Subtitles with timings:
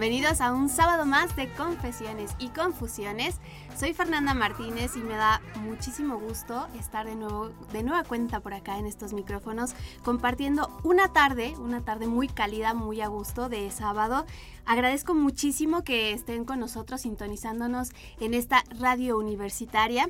[0.00, 3.36] Bienvenidos a un sábado más de Confesiones y Confusiones.
[3.76, 8.54] Soy Fernanda Martínez y me da muchísimo gusto estar de nuevo, de nueva cuenta por
[8.54, 13.70] acá en estos micrófonos, compartiendo una tarde, una tarde muy cálida, muy a gusto de
[13.70, 14.24] sábado.
[14.64, 20.08] Agradezco muchísimo que estén con nosotros sintonizándonos en esta radio universitaria.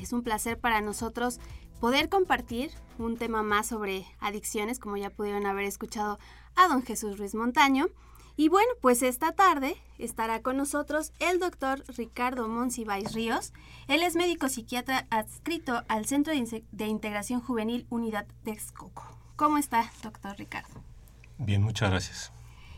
[0.00, 1.38] Es un placer para nosotros
[1.78, 6.18] poder compartir un tema más sobre adicciones, como ya pudieron haber escuchado
[6.56, 7.86] a don Jesús Ruiz Montaño.
[8.36, 13.52] Y bueno, pues esta tarde estará con nosotros el doctor Ricardo Monsiváis Ríos.
[13.88, 19.18] Él es médico psiquiatra adscrito al Centro de Integración Juvenil Unidad de Texcoco.
[19.36, 20.82] ¿Cómo está, doctor Ricardo?
[21.38, 22.32] Bien, muchas gracias.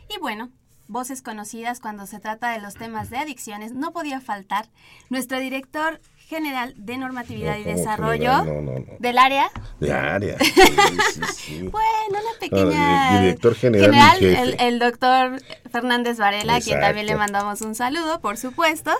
[0.08, 0.50] Y bueno,
[0.88, 4.68] voces conocidas cuando se trata de los temas de adicciones, no podía faltar
[5.08, 8.46] nuestro director general de normatividad No, y ¿cómo desarrollo general?
[8.46, 8.86] No, no, no.
[8.98, 9.50] del área.
[9.80, 10.36] De área.
[10.44, 10.50] Sí,
[11.14, 11.58] sí, sí.
[11.68, 13.12] Bueno, una No, pequeña...
[13.20, 14.42] di- director general y jefe.
[14.42, 17.32] el, el doctor Fernández Varela, a quien también le Exacto.
[17.32, 18.90] mandamos un saludo, por supuesto.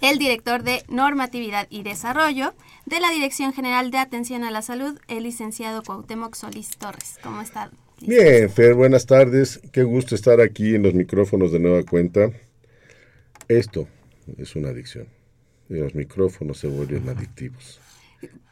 [0.00, 2.54] El director de normatividad y desarrollo
[2.86, 7.18] de la Dirección General de Atención a la Salud, el licenciado Cuauhtémoc Solís Torres.
[7.22, 7.70] ¿Cómo está?
[8.00, 9.60] Bien, Fer, buenas tardes.
[9.72, 12.30] Qué gusto estar aquí en los micrófonos de nueva cuenta.
[13.48, 13.88] Esto
[14.36, 15.08] es una adicción.
[15.68, 17.80] Los micrófonos se vuelven adictivos.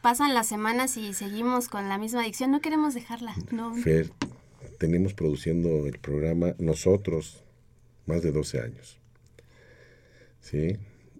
[0.01, 2.51] Pasan las semanas y seguimos con la misma adicción.
[2.51, 3.35] No queremos dejarla.
[3.51, 3.75] No.
[3.75, 4.11] Fer,
[4.77, 7.43] tenemos produciendo el programa nosotros
[8.05, 8.99] más de 12 años.
[10.41, 10.77] ¿Sí?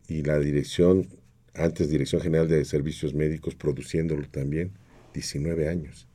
[0.07, 1.09] Y la dirección,
[1.53, 4.71] antes Dirección General de Servicios Médicos, produciéndolo también,
[5.13, 6.07] 19 años.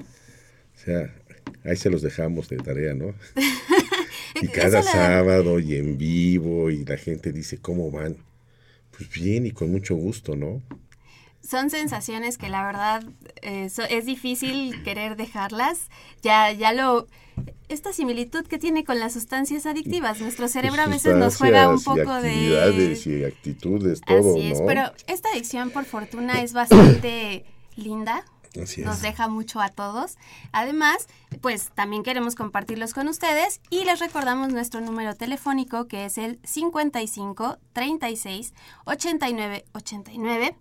[0.00, 1.14] O sea,
[1.64, 3.14] ahí se los dejamos de tarea, ¿no?
[4.42, 8.16] y cada sábado y en vivo, y la gente dice, ¿cómo van?
[8.96, 10.62] Pues bien y con mucho gusto, ¿no?
[11.42, 13.04] Son sensaciones que la verdad
[13.42, 15.90] eh, so- es difícil querer dejarlas.
[16.22, 17.06] Ya, ya lo...
[17.68, 20.20] Esta similitud que tiene con las sustancias adictivas.
[20.20, 22.60] Nuestro cerebro a veces nos juega un poco y de...
[22.60, 24.66] actividades y actitudes, todo, Así es, ¿no?
[24.66, 27.44] pero esta adicción por fortuna es bastante
[27.76, 28.24] linda.
[28.62, 30.16] Así Nos deja mucho a todos.
[30.52, 31.06] Además,
[31.40, 36.38] pues también queremos compartirlos con ustedes y les recordamos nuestro número telefónico que es el
[36.44, 40.56] 55 36 89 89.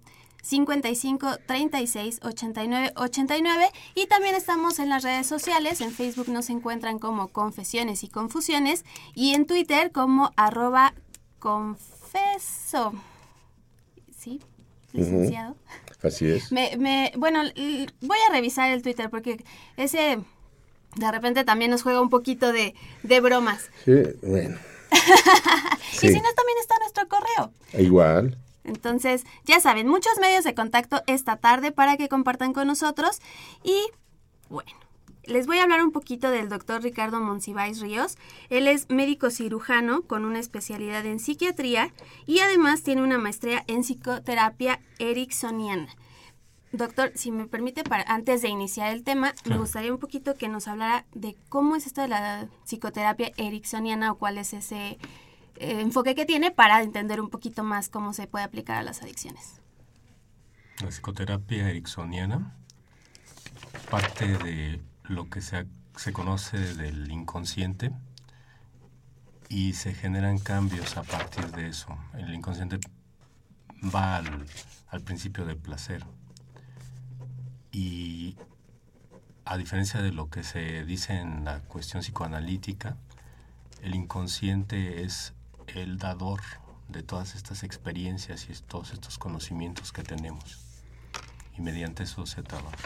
[0.45, 6.99] 55 36 89 89 y también estamos en las redes sociales, en Facebook nos encuentran
[6.99, 8.85] como Confesiones y Confusiones
[9.15, 10.93] y en Twitter como arroba
[11.39, 12.93] confeso.
[14.15, 14.39] ¿Sí?
[14.93, 15.55] Licenciado.
[16.03, 16.51] Así es.
[16.51, 17.41] Me, me, bueno,
[18.01, 19.43] voy a revisar el Twitter porque
[19.77, 20.19] ese
[20.95, 22.73] de repente también nos juega un poquito de,
[23.03, 23.69] de bromas.
[23.85, 24.57] Sí, bueno.
[25.93, 27.53] Y si no, también está nuestro correo.
[27.73, 28.37] igual.
[28.65, 33.21] Entonces, ya saben, muchos medios de contacto esta tarde para que compartan con nosotros.
[33.63, 33.79] Y
[34.49, 34.71] bueno,
[35.27, 38.17] les voy a hablar un poquito del doctor Ricardo Monsiváis Ríos.
[38.49, 41.91] Él es médico cirujano con una especialidad en psiquiatría
[42.25, 45.87] y además tiene una maestría en psicoterapia ericksoniana.
[46.71, 50.49] Doctor, si me permite, para, antes de iniciar el tema, me gustaría un poquito que
[50.49, 54.97] nos hablara de cómo es esto de la psicoterapia ericksoniana o cuál es ese
[55.55, 59.01] eh, enfoque que tiene para entender un poquito más cómo se puede aplicar a las
[59.01, 59.61] adicciones.
[60.81, 62.57] La psicoterapia ericksoniana
[63.89, 65.65] parte de lo que se,
[65.95, 67.91] se conoce del inconsciente
[69.49, 71.97] y se generan cambios a partir de eso.
[72.13, 72.79] El inconsciente
[73.93, 74.45] va al,
[74.89, 76.03] al principio del placer
[77.71, 78.35] y
[79.43, 82.97] a diferencia de lo que se dice en la cuestión psicoanalítica,
[83.83, 85.33] el inconsciente es
[85.67, 86.41] el dador
[86.87, 90.59] de todas estas experiencias y todos estos conocimientos que tenemos.
[91.57, 92.77] Y mediante eso se trabaja.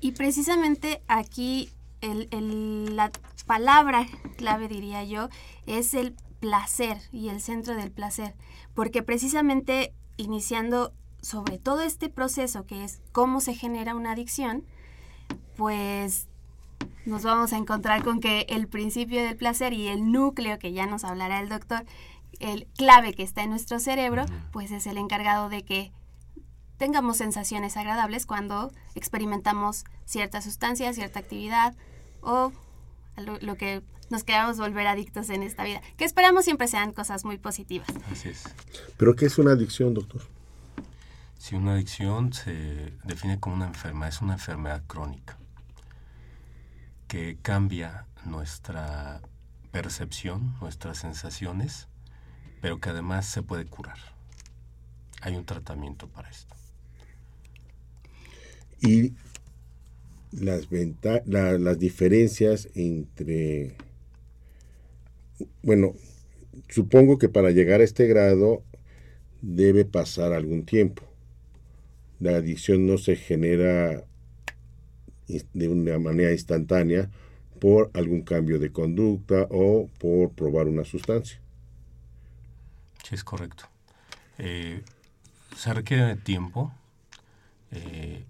[0.00, 1.70] Y precisamente aquí
[2.00, 3.10] el- el- la
[3.46, 4.06] palabra
[4.36, 5.28] clave, diría yo,
[5.66, 8.34] es el placer y el centro del placer.
[8.74, 14.64] Porque precisamente iniciando sobre todo este proceso que es cómo se genera una adicción,
[15.56, 16.26] pues
[17.04, 20.86] nos vamos a encontrar con que el principio del placer y el núcleo que ya
[20.86, 21.84] nos hablará el doctor,
[22.38, 25.92] el clave que está en nuestro cerebro, pues es el encargado de que
[26.80, 31.76] tengamos sensaciones agradables cuando experimentamos cierta sustancia, cierta actividad
[32.22, 32.52] o
[33.18, 35.82] lo, que nos queramos volver adictos en esta vida.
[35.98, 37.86] Que esperamos siempre sean cosas muy positivas.
[38.10, 38.44] Así es.
[38.96, 40.22] ¿Pero qué es una adicción, doctor?
[41.36, 45.36] Si una adicción se define como una enfermedad, es una enfermedad crónica
[47.08, 49.20] que cambia nuestra
[49.70, 51.88] percepción, nuestras sensaciones,
[52.62, 53.98] pero que además se puede curar.
[55.20, 56.59] Hay un tratamiento para esto
[58.82, 59.14] y
[60.32, 60.68] las,
[61.26, 63.76] las diferencias entre,
[65.62, 65.94] bueno,
[66.68, 68.62] supongo que para llegar a este grado
[69.42, 71.02] debe pasar algún tiempo.
[72.20, 74.04] La adicción no se genera
[75.54, 77.10] de una manera instantánea
[77.60, 81.40] por algún cambio de conducta o por probar una sustancia.
[83.06, 83.64] Sí, es correcto.
[84.38, 84.82] Eh,
[85.56, 86.72] se requiere tiempo.
[87.72, 88.24] Eh,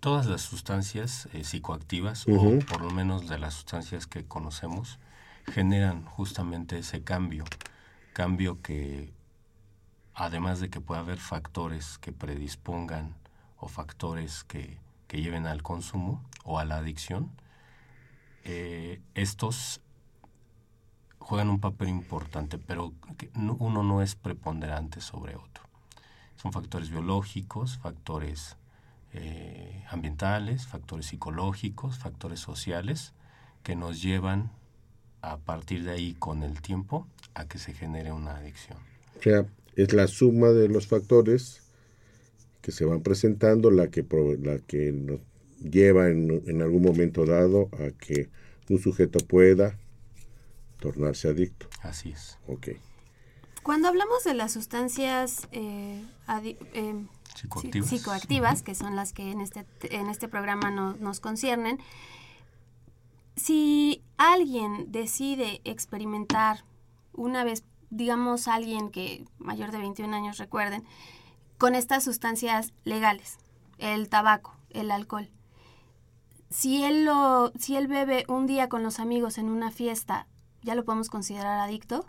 [0.00, 4.98] todas las sustancias eh, psicoactivas, o por lo menos de las sustancias que conocemos,
[5.46, 7.44] generan justamente ese cambio.
[8.12, 9.12] Cambio que,
[10.14, 13.14] además de que puede haber factores que predispongan
[13.58, 14.80] o factores que,
[15.12, 17.30] lleven al consumo o a la adicción,
[18.44, 19.82] eh, estos
[21.18, 22.94] juegan un papel importante, pero
[23.34, 25.64] uno no es preponderante sobre otro.
[26.36, 28.56] Son factores biológicos, factores
[29.14, 33.12] eh, ambientales, factores psicológicos, factores sociales,
[33.62, 34.50] que nos llevan
[35.20, 38.78] a partir de ahí con el tiempo a que se genere una adicción.
[39.18, 41.62] O sea, es la suma de los factores
[42.60, 44.04] que se van presentando la que,
[44.40, 45.20] la que nos
[45.62, 48.30] lleva en, en algún momento dado a que
[48.68, 49.78] un sujeto pueda
[50.80, 51.68] tornarse adicto.
[51.82, 52.38] Así es.
[52.46, 52.68] Ok.
[53.62, 56.02] Cuando hablamos de las sustancias eh,
[56.74, 58.62] eh psicoactivas.
[58.62, 61.78] que son las que en este, en este programa nos conciernen,
[63.36, 66.64] si alguien decide experimentar
[67.12, 70.84] una vez, digamos alguien que mayor de 21 años recuerden,
[71.58, 73.38] con estas sustancias legales,
[73.78, 75.30] el tabaco, el alcohol,
[76.52, 80.26] si él, lo, si él bebe un día con los amigos en una fiesta,
[80.62, 82.04] ¿ya lo podemos considerar adicto?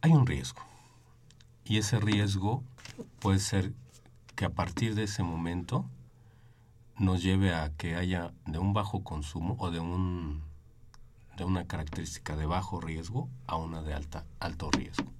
[0.00, 0.62] Hay un riesgo.
[1.64, 2.62] Y ese riesgo
[3.20, 3.72] puede ser
[4.34, 5.84] que a partir de ese momento
[6.98, 10.42] nos lleve a que haya de un bajo consumo o de un
[11.36, 15.10] de una característica de bajo riesgo a una de alta alto riesgo.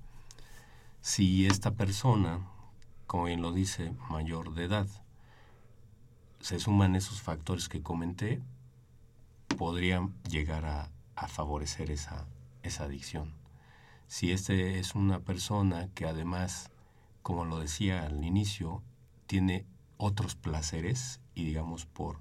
[1.01, 2.47] Si esta persona,
[3.07, 4.87] como bien lo dice, mayor de edad,
[6.41, 8.43] se suman esos factores que comenté,
[9.57, 10.91] podrían llegar a,
[11.29, 12.27] favorecer esa,
[12.63, 13.40] esa adicción
[14.11, 16.73] si este es una persona que además,
[17.23, 18.83] como lo decía al inicio,
[19.29, 19.67] tiene
[19.99, 22.19] otros placeres y digamos por,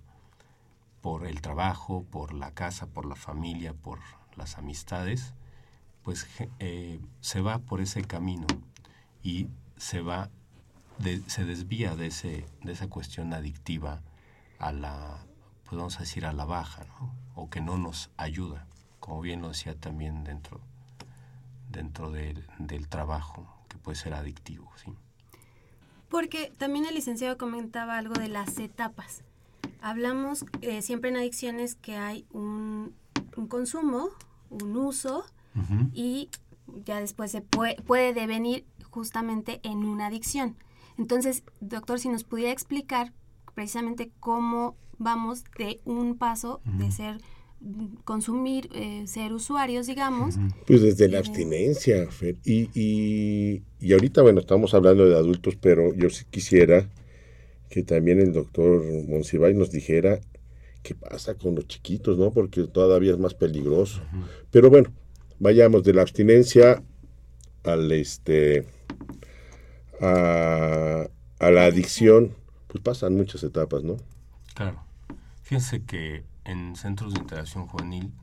[1.02, 3.98] por el trabajo, por la casa, por la familia, por
[4.36, 5.34] las amistades,
[6.04, 6.28] pues
[6.60, 8.46] eh, se va por ese camino
[9.24, 10.30] y se va,
[11.26, 14.04] se desvía de, ese, de esa cuestión adictiva
[14.60, 15.26] a la,
[15.68, 16.86] podemos decir, a la baja,
[17.34, 18.68] o que no nos ayuda,
[19.00, 20.62] como bien lo decía también dentro
[21.70, 22.46] dentro del,
[22.90, 24.72] trabajo, que puede ser adictivo.
[24.76, 24.92] ¿sí?
[26.10, 29.24] Porque también el licenciado comentaba algo de las etapas.
[29.82, 32.94] Hablamos eh, siempre en adicciones que hay un,
[33.48, 34.10] consumo,
[34.50, 35.26] un uso
[35.94, 36.30] y
[36.86, 40.56] ya después se puede, puede devenir justamente en una adicción.
[40.98, 43.14] Entonces, doctor, si nos pudiera explicar
[43.56, 47.22] precisamente cómo vamos de un paso de ser
[48.06, 50.36] consumir, eh, ser usuarios, digamos.
[50.66, 52.08] Pues desde la eh, abstinencia,
[52.46, 56.90] Y, y, y, ahorita, bueno, estamos hablando de adultos, pero yo sí quisiera
[57.70, 60.20] que también el doctor Monsiváis nos dijera
[60.82, 62.32] qué pasa con los chiquitos, ¿no?
[62.32, 64.02] Porque todavía es más peligroso.
[64.52, 64.92] Pero bueno,
[65.40, 66.82] vayamos de la abstinencia
[67.64, 68.66] al este
[70.02, 71.08] a,
[71.40, 72.34] a la adicción,
[72.68, 73.98] pues pasan muchas etapas, ¿no?
[74.56, 74.82] Claro.
[75.44, 78.14] Fíjense que en centros de interacción juvenil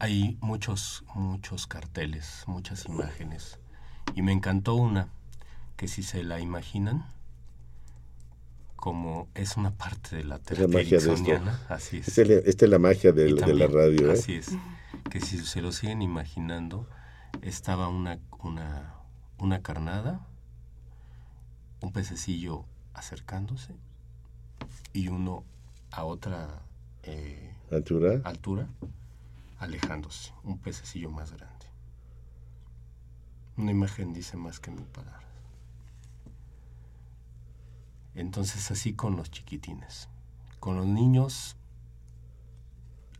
[0.00, 3.58] hay muchos, muchos carteles, muchas imágenes.
[4.14, 5.08] Y me encantó una
[5.76, 7.06] que si se la imaginan,
[8.76, 10.98] como es una parte de la terapia
[11.68, 12.18] así es.
[12.18, 14.10] Esta es la magia de, la radio.
[14.10, 14.12] ¿eh?
[14.12, 14.50] Así es.
[15.10, 16.88] Que si se lo siguen imaginando,
[17.42, 18.94] estaba una, una,
[19.38, 20.26] una carnada,
[21.80, 23.74] un pececillo acercándose
[24.92, 25.44] y uno
[25.90, 26.62] a otra
[27.02, 28.20] eh, ¿Altura?
[28.24, 28.68] altura
[29.58, 31.66] alejándose, un pececillo más grande.
[33.56, 35.24] Una imagen dice más que mil palabras.
[38.14, 40.08] Entonces así con los chiquitines.
[40.60, 41.56] Con los niños,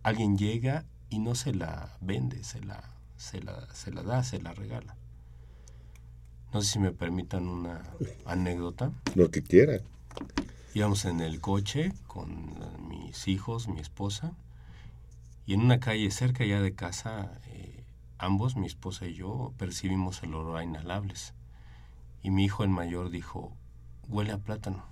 [0.03, 2.83] alguien llega y no se la vende, se la,
[3.17, 4.97] se la, se la da, se la regala.
[6.53, 7.83] No sé si me permitan una
[8.25, 8.93] anécdota.
[9.15, 9.81] Lo que quiera.
[10.78, 12.54] Íbamos en el coche con
[12.88, 14.37] mis hijos, mi esposa,
[15.44, 17.85] y en una calle cerca ya de casa, eh,
[18.16, 21.35] ambos, mi esposa y yo, percibimos el olor a inhalables.
[22.23, 23.56] Y mi hijo el mayor dijo,
[24.06, 24.85] huele a plátano.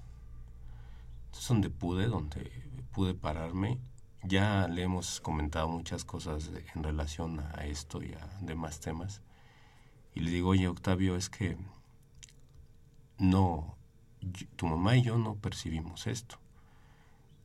[1.26, 2.50] Entonces donde pude, donde
[2.90, 3.78] pude pararme,
[4.24, 9.22] ya le hemos comentado muchas cosas en relación a esto y a demás temas.
[10.16, 11.56] Y le digo, oye Octavio, es que
[13.18, 13.75] no,
[14.56, 16.36] tu mamá y yo no percibimos esto.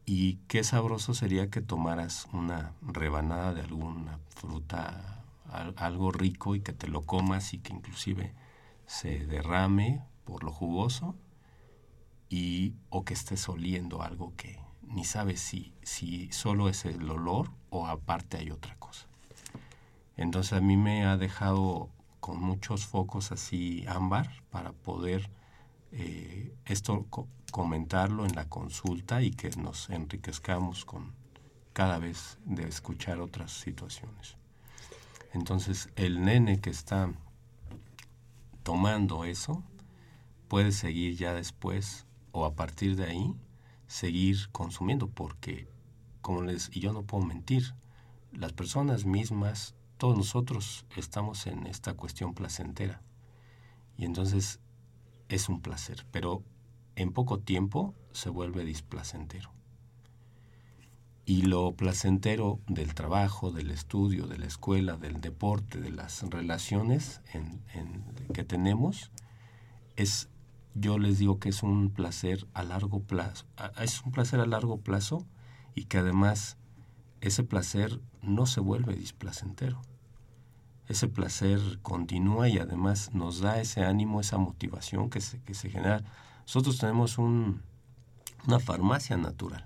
[0.06, 6.62] Y qué sabroso sería que tomaras una rebanada de alguna fruta, al- algo rico y
[6.62, 8.34] que te lo comas y que inclusive
[8.88, 11.16] se derrame por lo jugoso
[12.30, 17.52] y o que estés oliendo algo que ni sabes si, si solo es el olor
[17.70, 19.08] o aparte hay otra cosa.
[20.18, 25.30] Entonces a mí me ha dejado con muchos focos así ámbar para poder
[25.92, 31.12] eh, esto co- comentarlo en la consulta y que nos enriquezcamos con
[31.74, 34.38] cada vez de escuchar otras situaciones.
[35.34, 37.12] Entonces el nene que está
[38.64, 39.64] tomando eso
[40.48, 43.36] puede seguir ya después o a partir de ahí
[43.88, 45.68] seguir consumiendo porque
[46.22, 47.74] como les y yo no puedo mentir
[48.32, 53.02] las personas mismas todos nosotros estamos en esta cuestión placentera
[53.98, 54.60] y entonces
[55.36, 56.44] es un placer pero
[56.96, 59.52] en poco tiempo se vuelve displacentero
[61.26, 67.22] y lo placentero del trabajo, del estudio, de la escuela, del deporte, de las relaciones
[67.34, 67.62] en-
[68.34, 69.12] que tenemos,
[69.96, 70.30] es,
[70.74, 73.46] yo les digo que es un placer a largo plazo,
[73.80, 75.26] es un placer a largo plazo
[75.76, 76.58] y que además
[77.22, 79.82] ese placer no se vuelve displacentero.
[80.92, 85.70] Ese placer continúa y además nos da ese ánimo, esa motivación que se, que se
[85.70, 86.04] genera.
[86.42, 87.62] Nosotros tenemos un,
[88.46, 89.66] una farmacia natural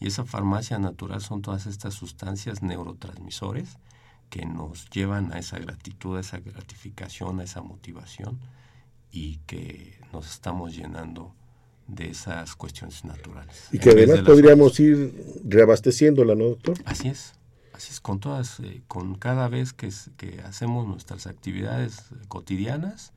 [0.00, 3.78] y esa farmacia natural son todas estas sustancias neurotransmisores
[4.28, 8.40] que nos llevan a esa gratitud, a esa gratificación, a esa motivación
[9.12, 11.32] y que nos estamos llenando
[11.86, 13.68] de esas cuestiones naturales.
[13.70, 16.76] Y que además podríamos ir reabasteciéndola, ¿no, doctor?
[16.84, 17.34] Así es,
[17.80, 19.88] así es, con todas, eh, con cada vez que,
[20.44, 23.12] hacemos nuestras actividades cotidianas,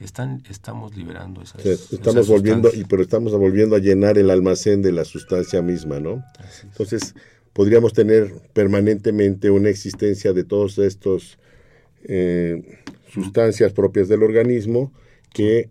[0.00, 4.80] están, estamos liberando esas, esas estamos volviendo, y, pero estamos volviendo a llenar el almacén
[4.80, 6.24] de la sustancia misma, ¿no?
[6.62, 7.14] Entonces,
[7.52, 11.38] podríamos tener permanentemente una existencia de todos estos
[12.04, 12.80] eh,
[13.12, 14.92] sustancias propias del organismo
[15.32, 15.70] que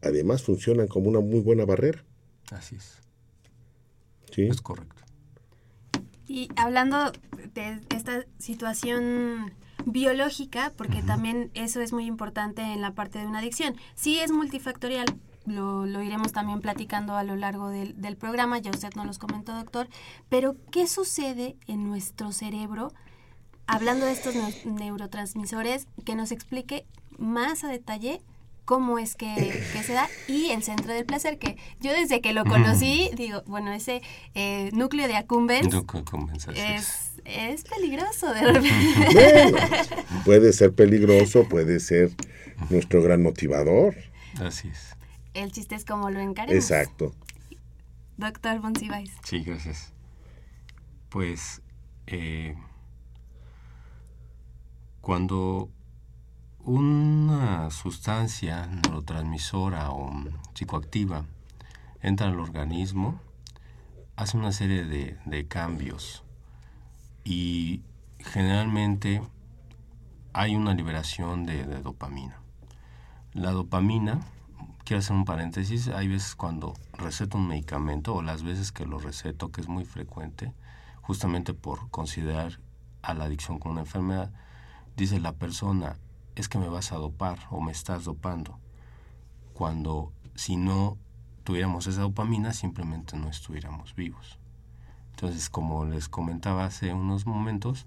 [0.00, 2.04] además funcionan como una muy buena barrera.
[2.50, 3.00] Así es,
[4.34, 4.48] ¿sí?
[4.48, 4.99] es correcto.
[6.30, 7.10] Y hablando
[7.54, 9.52] de esta situación
[9.84, 13.74] biológica, porque también eso es muy importante en la parte de una adicción.
[13.96, 15.06] Sí es multifactorial,
[15.44, 19.18] lo, lo iremos también platicando a lo largo del, del programa, ya usted nos los
[19.18, 19.88] comentó, doctor,
[20.28, 22.92] pero ¿qué sucede en nuestro cerebro?
[23.66, 26.86] Hablando de estos neu- neurotransmisores, que nos explique
[27.18, 28.22] más a detalle
[28.70, 29.34] cómo es que,
[29.72, 33.42] que se da y el centro del placer, que yo desde que lo conocí, digo,
[33.46, 34.00] bueno, ese
[34.36, 35.26] eh, núcleo de así
[36.54, 37.10] es.
[37.24, 39.12] es, es peligroso de repente.
[39.12, 39.58] Bueno,
[40.24, 42.12] puede ser peligroso, puede ser
[42.70, 43.96] nuestro gran motivador.
[44.40, 44.94] Así es.
[45.34, 46.54] El chiste es cómo lo encaremos.
[46.54, 47.12] Exacto.
[48.18, 49.10] Doctor Monsiváis.
[49.24, 49.92] Sí, gracias.
[51.08, 51.60] Pues
[52.06, 52.54] eh,
[55.00, 55.70] cuando
[56.64, 60.12] una sustancia neurotransmisora o
[60.54, 61.24] psicoactiva
[62.02, 63.20] entra al organismo,
[64.16, 66.24] hace una serie de, cambios
[67.24, 67.82] y
[68.18, 69.22] generalmente
[70.32, 72.40] hay una liberación de dopamina.
[73.32, 74.20] La dopamina,
[74.84, 78.98] quiero hacer un paréntesis, hay veces cuando receto un medicamento o las veces que lo
[78.98, 80.52] receto, que es muy frecuente,
[81.00, 82.58] justamente por considerar
[83.02, 84.32] a la adicción como una enfermedad,
[84.96, 85.96] dice la persona,
[86.40, 88.58] es que me vas a dopar o me estás dopando,
[89.52, 90.98] cuando si no
[91.44, 94.38] tuviéramos esa dopamina simplemente no estuviéramos vivos.
[95.10, 97.86] Entonces, como les comentaba hace unos momentos,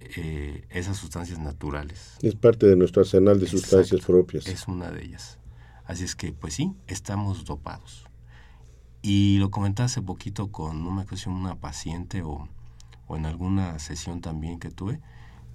[0.00, 2.16] eh, esas sustancias naturales.
[2.22, 4.46] Es parte de nuestro arsenal de sustancias propias.
[4.46, 5.38] Es una de ellas.
[5.84, 8.08] Así es que, pues sí, estamos dopados.
[9.02, 12.48] Y lo comentaba hace poquito con una cuestión, una paciente o,
[13.06, 15.00] o en alguna sesión también que tuve.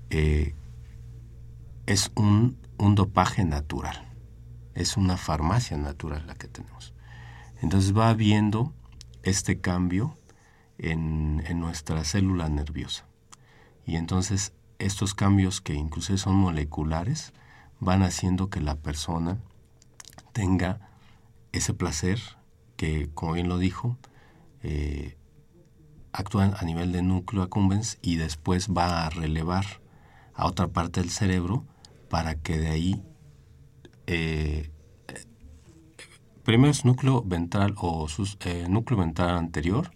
[0.10, 0.56] Eh,
[1.88, 4.08] es un, un dopaje natural.
[4.76, 6.94] Es una farmacia natural la que tenemos.
[7.62, 8.74] Entonces va habiendo
[9.24, 10.16] este cambio
[10.78, 13.08] en, en nuestra célula nerviosa.
[13.86, 17.34] Y entonces estos cambios que incluso son moleculares
[17.80, 19.40] van haciendo que la persona
[20.34, 20.80] tenga
[21.52, 22.20] ese placer
[22.76, 23.98] que, como bien lo dijo,
[24.62, 25.18] eh,
[26.12, 29.66] actúan a nivel de núcleo accumbens y después va a relevar
[30.34, 31.66] a otra parte del cerebro
[32.10, 33.04] para que de ahí
[34.08, 34.72] eh,
[36.44, 39.92] primero es núcleo ventral o sus, eh, núcleo ventral anterior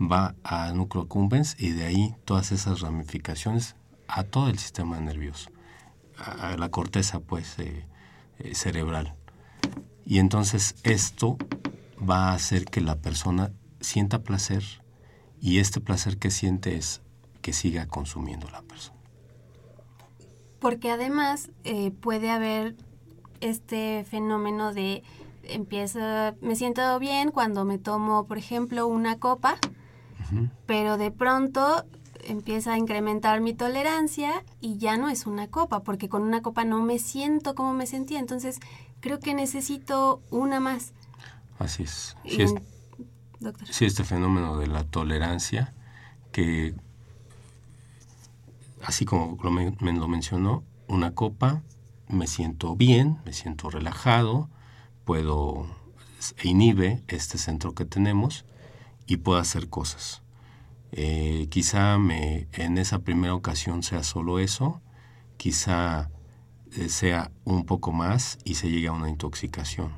[0.00, 3.76] va a núcleo accumbens y de ahí todas esas ramificaciones
[4.08, 5.50] a todo el sistema nervioso,
[6.16, 7.86] a, la corteza pues eh,
[8.38, 9.14] eh, cerebral.
[10.04, 11.36] Y entonces esto
[11.98, 14.64] va a hacer que la persona sienta placer
[15.40, 17.02] y este placer que siente es
[17.40, 18.91] que siga consumiendo la persona.
[20.62, 22.76] Porque además eh, puede haber
[23.40, 25.02] este fenómeno de
[25.42, 29.56] empieza, me siento bien cuando me tomo, por ejemplo, una copa,
[30.64, 31.84] pero de pronto
[32.24, 36.64] empieza a incrementar mi tolerancia y ya no es una copa, porque con una copa
[36.64, 38.60] no me siento como me sentía, entonces
[39.00, 40.92] creo que necesito una más.
[41.58, 42.16] Así es.
[43.68, 45.74] Sí, este fenómeno de la tolerancia,
[46.30, 46.74] que
[48.84, 51.62] así como me, lo mencionó, una copa,
[52.08, 54.50] me siento bien, me siento relajado,
[55.04, 55.66] puedo,
[56.42, 58.44] inhibe este centro que tenemos
[59.06, 60.22] y puedo hacer cosas.
[60.92, 64.82] Eh, quizá me, en esa primera ocasión sea solo eso,
[65.36, 66.10] quizá
[66.72, 69.92] eh, sea un poco más y se llegue a una intoxicación.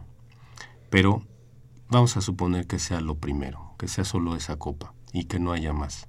[0.91, 1.27] Pero
[1.89, 5.53] vamos a suponer que sea lo primero, que sea solo esa copa y que no
[5.53, 6.09] haya más.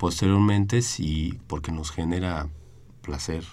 [0.00, 2.48] Posteriormente, si porque nos genera
[3.02, 3.44] placer,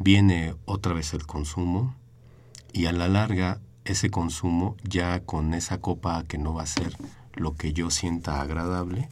[0.00, 1.94] viene otra vez el consumo
[2.72, 6.96] y a la larga ese consumo ya con esa copa que no va a ser
[7.34, 9.08] lo que yo sienta agradable,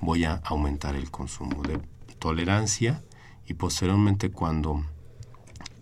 [0.00, 1.80] voy a aumentar el consumo de
[2.20, 3.02] tolerancia
[3.44, 4.84] y posteriormente cuando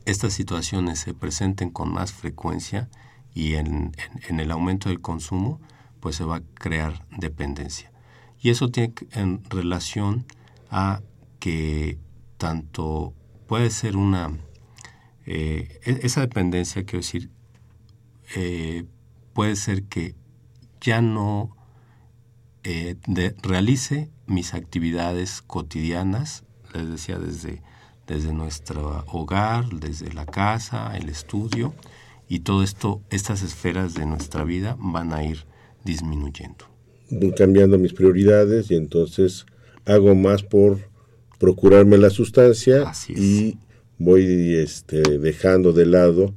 [0.07, 2.89] estas situaciones se presenten con más frecuencia
[3.35, 3.93] y en,
[4.27, 5.61] el aumento del consumo,
[6.01, 7.93] pues se va a crear dependencia.
[8.41, 10.27] Y eso tiene en relación
[10.71, 11.03] a
[11.41, 11.99] que
[12.37, 13.15] tanto
[13.47, 14.37] puede ser una...
[15.27, 17.31] Eh, e, esa dependencia, quiero decir,
[18.35, 18.85] eh,
[19.33, 20.15] puede ser que
[20.81, 21.57] ya no
[22.63, 22.97] eh,
[23.43, 27.63] realice mis actividades cotidianas, les decía, desde,
[28.07, 31.75] desde nuestro hogar, desde la casa, el estudio,
[32.29, 35.47] y todo esto, estas esferas de nuestra vida van a ir
[35.85, 36.68] disminuyendo.
[37.11, 39.47] Voy cambiando mis prioridades y entonces
[39.85, 40.79] hago más por
[41.39, 43.59] procurarme la sustancia y
[43.99, 46.35] voy este, dejando de lado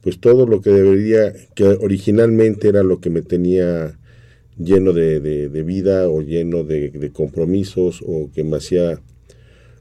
[0.00, 3.98] pues todo lo que debería, que originalmente era lo que me tenía
[4.56, 9.00] lleno de, vida o lleno de, compromisos o que me hacía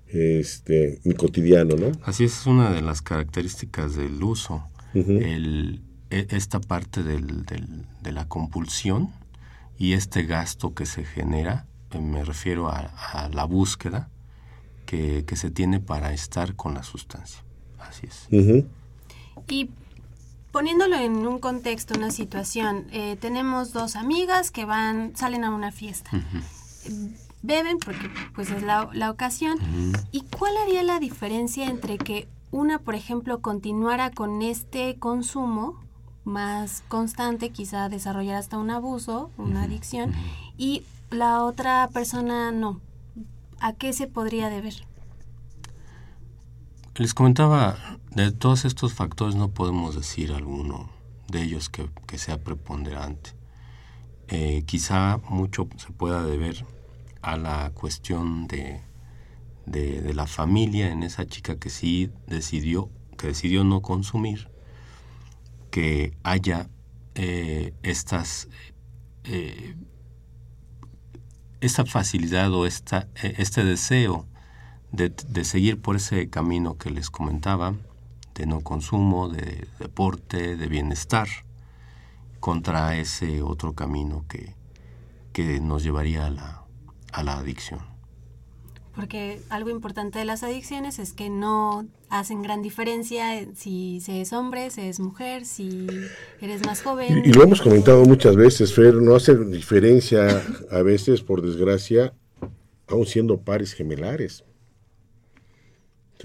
[0.07, 1.91] este, mi cotidiano, ¿no?
[2.03, 7.45] Así es, una de las características del uso, el, e, esta parte del,
[8.01, 9.09] de la compulsión
[9.77, 14.09] y este gasto que se genera, eh, me refiero a, la búsqueda
[14.85, 17.43] que, se tiene para estar con la sustancia.
[17.79, 18.27] Así es.
[19.47, 19.69] Y
[20.51, 25.71] poniéndolo en un contexto, una situación, eh, tenemos dos amigas que van, salen a una
[25.71, 26.09] fiesta.
[27.43, 29.57] Beben porque pues es la, ocasión.
[30.11, 35.79] ¿Y cuál haría la diferencia entre que una, por ejemplo, continuara con este consumo
[36.27, 40.13] más constante, quizá desarrollar hasta un abuso, una adicción,
[40.57, 42.81] y la otra persona no?
[43.59, 44.75] ¿A qué se podría deber?
[46.95, 47.77] Les comentaba,
[48.11, 50.89] de todos estos factores no podemos decir alguno
[51.27, 53.31] de ellos que, sea preponderante.
[54.27, 56.65] Eh, quizá mucho se pueda deber
[57.21, 58.81] a la cuestión de,
[59.65, 64.49] de, la familia en esa chica que sí decidió, que decidió no consumir,
[65.69, 66.69] que haya
[67.15, 68.47] eh, estas
[69.23, 69.75] eh,
[71.61, 74.25] esta facilidad o esta, este deseo
[74.91, 77.73] de, seguir por ese camino que les comentaba,
[78.35, 81.27] de no consumo, de deporte, de bienestar,
[82.39, 84.55] contra ese otro camino que,
[85.33, 86.63] que nos llevaría a la,
[87.11, 87.96] a la adicción.
[88.97, 94.33] Porque algo importante de las adicciones es que no hacen gran diferencia si se es
[94.33, 95.85] hombre, se es mujer, si
[96.41, 97.21] eres más joven.
[97.23, 102.11] Y, lo hemos comentado muchas veces, Fer, no hace diferencia a veces, por desgracia,
[102.87, 104.43] aún siendo pares gemelares.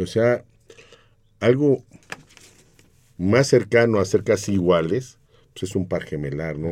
[0.01, 0.43] O sea,
[1.41, 1.85] algo
[3.19, 5.19] más cercano a ser casi iguales,
[5.53, 6.71] pues es un par gemelar, ¿no?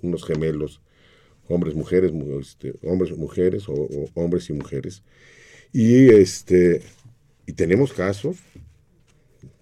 [0.00, 0.80] Unos gemelos
[1.48, 5.02] hombres, mujeres, este, hombres, mujeres o, hombres y mujeres.
[5.72, 6.82] Y este
[7.46, 8.36] y tenemos casos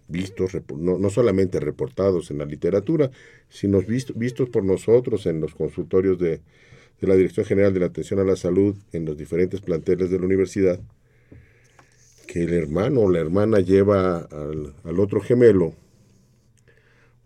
[0.09, 3.11] vistos, no, no, solamente reportados en la literatura,
[3.49, 6.41] sino vistos por nosotros en los consultorios de,
[7.01, 10.19] de, la Dirección General de la Atención a la Salud en los diferentes planteles de
[10.19, 10.81] la universidad,
[12.27, 15.75] que el hermano o la hermana lleva al, al otro gemelo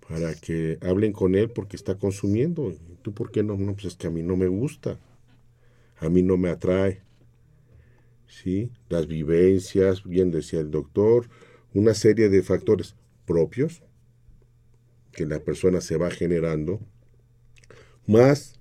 [0.08, 2.74] para que hablen con él porque está consumiendo.
[3.02, 3.56] ¿Tú por qué no?
[3.56, 4.98] No, pues es que a mí no me gusta,
[5.98, 7.02] a mí no me atrae.
[8.26, 8.72] ¿Sí?
[8.88, 11.28] Las vivencias, bien decía el doctor,
[11.72, 13.82] una serie de factores propios
[15.12, 16.80] que la persona se va generando,
[18.06, 18.58] más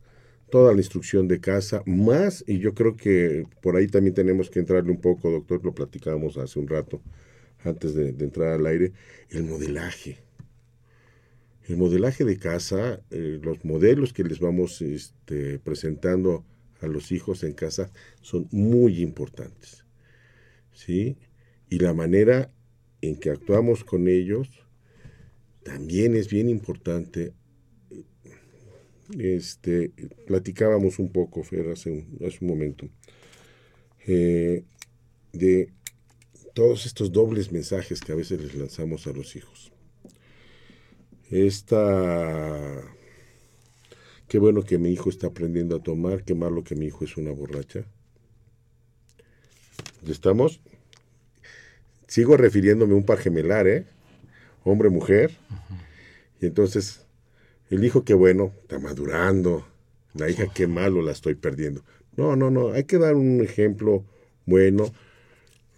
[0.51, 4.59] toda la instrucción de casa, más, y yo creo que por ahí también tenemos que
[4.59, 7.01] entrarle un poco, doctor, lo platicábamos hace un rato,
[7.63, 8.93] antes de entrar al aire,
[9.31, 10.22] el modelaje
[11.67, 16.43] el modelaje de casa, eh, los modelos que les vamos este, presentando
[16.81, 17.89] a los hijos en casa
[18.21, 19.85] son muy importantes.
[20.73, 21.17] ¿sí?
[21.69, 22.51] Y la manera
[23.01, 24.49] en que actuamos con ellos
[25.63, 27.33] también es bien importante.
[29.17, 29.91] Este,
[30.27, 32.89] platicábamos un poco, Fer, hace un, hace un momento,
[34.05, 34.63] eh,
[35.31, 35.71] de
[36.53, 39.72] todos estos dobles mensajes que a veces les lanzamos a los hijos
[41.33, 42.81] esta...
[44.27, 47.17] Qué bueno que mi hijo está aprendiendo a tomar, qué malo que mi hijo es
[47.17, 47.85] una borracha.
[50.07, 50.59] ¿Estamos?
[52.07, 53.85] Sigo refiriéndome a un par gemelar, ¿eh?
[54.63, 55.31] Hombre-mujer.
[56.41, 57.05] Y entonces,
[57.69, 59.65] el hijo, qué bueno, está madurando.
[60.13, 61.83] La hija, qué malo la estoy perdiendo.
[62.15, 64.05] No, no, no, hay que dar un ejemplo
[64.45, 64.93] bueno.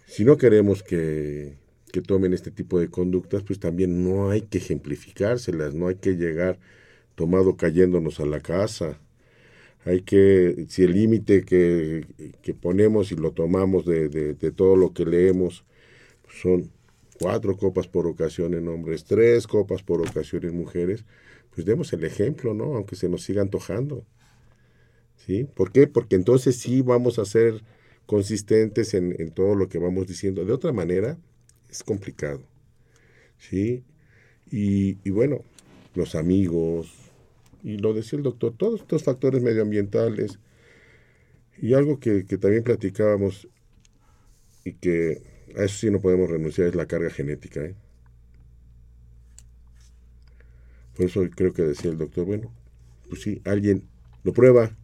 [0.06, 1.56] Si no queremos que
[1.96, 6.16] que tomen este tipo de conductas, pues también no hay que ejemplificárselas, no hay que
[6.16, 6.58] llegar
[7.14, 9.00] tomado cayéndonos a la casa.
[9.86, 12.04] Hay que, si el límite que,
[12.60, 15.64] ponemos y lo tomamos de, de, todo lo que leemos
[16.28, 16.70] son
[17.18, 21.06] cuatro copas por ocasión en hombres, tres copas por ocasión en mujeres,
[21.54, 22.76] pues demos el ejemplo, ¿no?
[22.76, 24.04] Aunque se nos siga antojando.
[25.16, 25.44] ¿Sí?
[25.44, 25.86] ¿Por qué?
[25.86, 27.62] Porque entonces sí vamos a ser
[28.04, 30.44] consistentes en, en todo lo que vamos diciendo.
[30.44, 31.16] De otra manera,
[31.70, 32.42] es complicado.
[33.38, 33.84] ¿sí?
[34.50, 35.42] Y, bueno,
[35.94, 36.92] los amigos,
[37.62, 40.38] y lo decía el doctor, todos estos factores medioambientales,
[41.58, 43.48] y algo que, también platicábamos
[44.64, 45.22] y que
[45.56, 47.64] a eso sí no podemos renunciar es la carga genética.
[47.64, 47.74] ¿eh?
[50.94, 52.52] Por eso creo que decía el doctor, bueno,
[53.08, 53.88] pues sí, alguien
[54.22, 54.76] lo prueba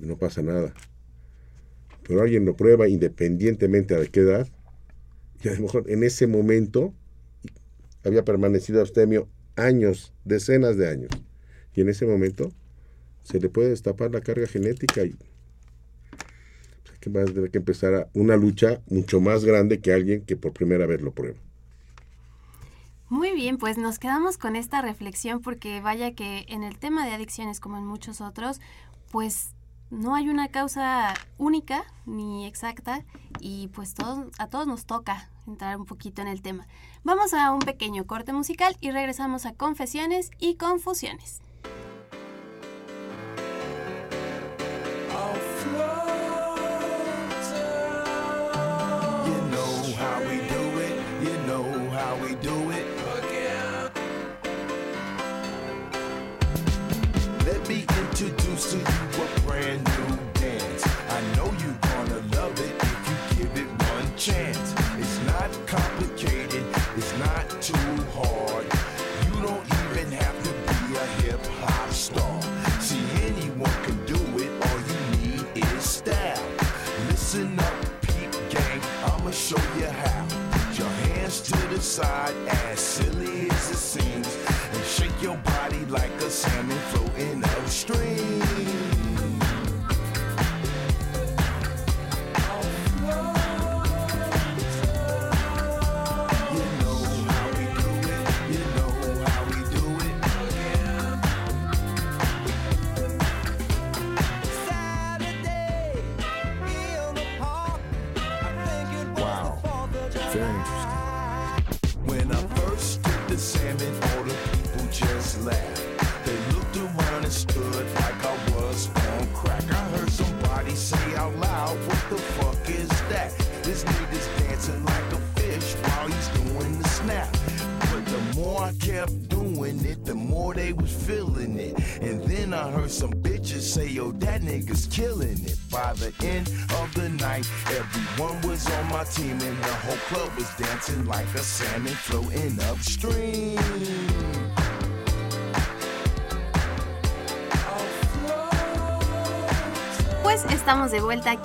[0.00, 0.74] y no pasa nada.
[2.02, 4.48] Pero alguien lo prueba independientemente de qué edad
[5.42, 6.94] y a lo mejor en ese momento
[8.04, 11.10] había permanecido abstemio años, decenas de años.
[11.74, 12.52] Y en ese momento
[13.22, 15.14] se le puede destapar la carga genética y
[16.84, 20.52] pues, que va tener que empezar una lucha mucho más grande que alguien que por
[20.52, 21.38] primera vez lo prueba.
[23.10, 27.12] Muy bien, pues nos quedamos con esta reflexión porque vaya que en el tema de
[27.12, 28.60] adicciones como en muchos otros,
[29.10, 29.54] pues
[29.90, 33.04] no hay una causa única ni exacta
[33.40, 33.94] y pues
[34.38, 36.66] a todos nos toca entrar un poquito en el tema.
[37.04, 41.40] Vamos a un pequeño corte musical y regresamos a confesiones y confusiones.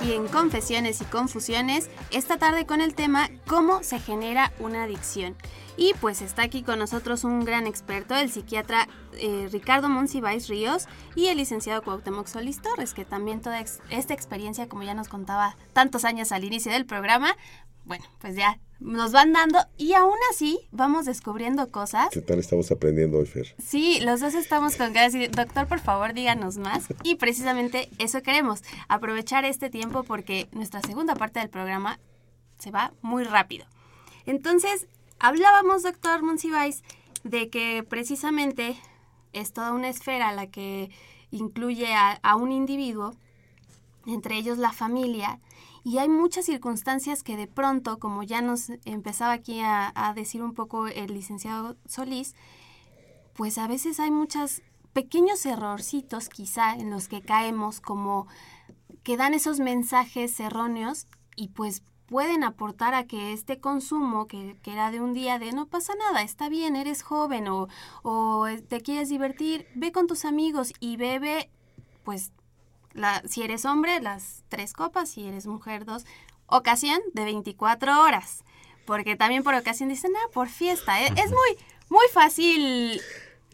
[0.04, 5.34] Aquí en Confesiones y Confusiones, esta tarde con el tema ¿Cómo se genera una adicción?
[5.78, 10.88] Y pues está aquí con nosotros un gran experto, el psiquiatra eh, Ricardo Monsiváis Ríos
[11.16, 15.56] y el licenciado Cuauhtémoc Solís Torres, que también toda esta experiencia, como ya nos contaba
[15.72, 17.38] tantos años al inicio del programa,
[17.86, 22.70] bueno, pues ya nos van dando y aún así vamos descubriendo cosas ¿Qué tal estamos
[22.72, 23.56] aprendiendo hoy, Fer?
[23.58, 25.16] Sí, los dos estamos con ganas.
[25.16, 26.88] y, Doctor, por favor, díganos más.
[27.04, 32.00] Y precisamente eso queremos, aprovechar este tiempo porque nuestra segunda parte del programa
[32.60, 33.66] se va muy rápido.
[34.26, 34.88] Entonces,
[35.20, 36.84] hablábamos, doctor Monsiváis,
[37.24, 38.78] de que precisamente
[39.34, 40.92] es toda una esfera la que
[41.32, 43.16] incluye a, a un individuo,
[44.06, 45.40] entre ellos la familia,
[45.84, 50.54] y hay muchas circunstancias que de pronto, como ya nos empezaba aquí a, decir un
[50.54, 52.36] poco el licenciado Solís,
[53.34, 54.62] pues a veces hay muchos
[54.94, 58.28] pequeños errorcitos quizá en los que caemos como
[59.04, 64.72] que dan esos mensajes erróneos y pues pueden aportar a que este consumo que, que
[64.72, 67.68] era de un día de no pasa nada, está bien, eres joven o,
[68.04, 71.50] o te quieres divertir, ve con tus amigos y bebe
[72.04, 72.32] pues
[72.94, 76.06] la, si eres hombre las tres copas, si eres mujer dos,
[76.48, 78.44] ocasión de 24 horas.
[78.86, 81.02] Porque también por ocasión dicen, ah, por fiesta.
[81.04, 81.08] ¿eh?
[81.16, 81.58] Es muy,
[81.90, 83.00] muy fácil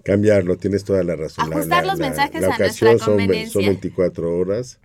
[0.04, 1.52] Cambiarlo, tienes toda la razón.
[1.52, 3.54] Ajustar la- los la- mensajes la a nuestra ocasión son, ve- conveniencia.
[3.54, 4.80] son 24 horas,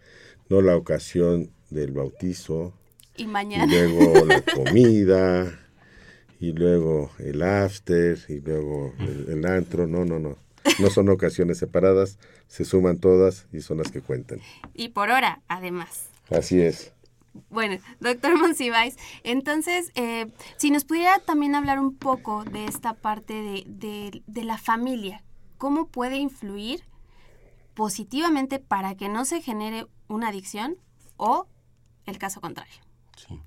[0.49, 2.73] no la ocasión del bautizo,
[3.17, 3.67] y y mañana.
[3.67, 5.59] luego la comida,
[6.41, 9.87] y luego el after, y luego el, el antro.
[9.87, 10.37] No, no, no.
[10.79, 14.41] No son ocasiones separadas, se suman todas y son las que cuentan.
[14.73, 16.09] Y por hora, además.
[16.31, 16.93] Así es.
[17.51, 23.35] Bueno, doctor Monsiváis, entonces, eh, si nos pudiera también hablar un poco de esta parte
[23.35, 25.23] de, de- de la familia,
[25.59, 26.85] ¿cómo puede influir
[27.75, 30.77] positivamente para que no se genere una adicción
[31.17, 31.49] o
[32.07, 32.75] el caso contrario?
[33.17, 33.41] Sí.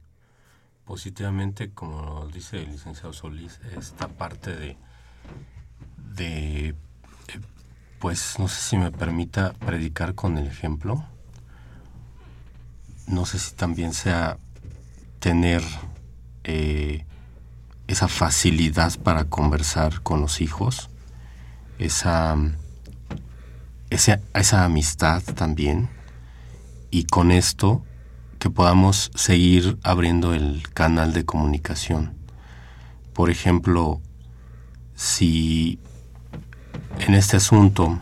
[0.86, 4.78] Positivamente, como dice el licenciado Solís, esta parte de,
[6.16, 6.76] de
[8.00, 11.04] pues no sé si me permita predicar con el ejemplo.
[13.08, 14.38] No sé si también sea
[15.20, 15.64] tener
[16.44, 17.06] eh,
[17.88, 20.90] esa facilidad para conversar con los hijos,
[21.80, 22.38] esa,
[23.90, 25.90] esa, esa amistad también,
[26.92, 27.84] y con esto
[28.40, 32.14] que podamos seguir abriendo el canal de comunicación.
[33.14, 34.00] Por ejemplo,
[34.96, 35.80] si
[37.00, 38.00] en este asunto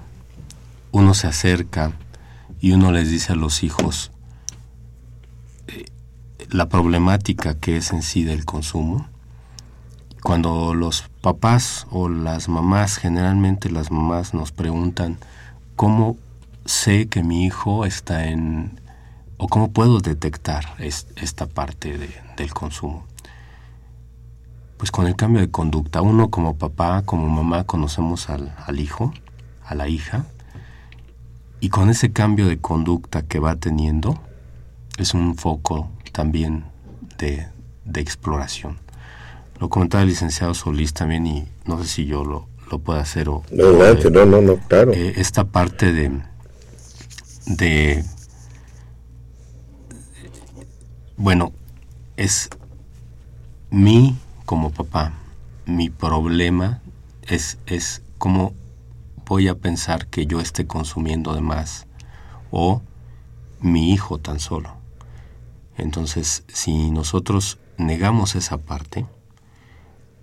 [0.91, 1.91] uno se acerca
[2.61, 4.11] y uno les dice a los hijos
[5.67, 5.85] eh,
[6.49, 9.07] la problemática que es en sí del consumo,
[10.23, 15.17] cuando los papás o las mamás, generalmente las mamás nos preguntan
[15.75, 16.17] cómo
[16.65, 18.79] sé que mi hijo está en
[19.37, 23.05] o cómo puedo detectar es- esta parte de- del consumo.
[24.77, 29.13] Pues con el cambio de conducta, uno como papá, como mamá, conocemos al, al hijo,
[29.65, 30.25] a la hija,
[31.59, 34.19] y con ese cambio de conducta que va teniendo,
[34.97, 36.65] es un foco también
[37.17, 37.47] de,
[37.85, 38.77] de exploración.
[39.59, 43.29] Lo comentaba el licenciado Solís también, y no sé si yo lo, lo puedo hacer
[43.29, 43.43] o...
[43.51, 44.91] Adelante, no, no, no, claro.
[44.93, 46.21] eh, esta parte de,
[47.45, 48.03] de
[51.15, 51.53] bueno
[52.17, 52.49] es
[53.69, 55.13] mi como papá
[55.65, 56.81] mi problema
[57.23, 58.53] es es cómo
[59.25, 61.87] voy a pensar que yo esté consumiendo de más
[62.51, 62.81] o
[63.59, 64.75] mi hijo tan solo.
[65.77, 69.05] Entonces si nosotros negamos esa parte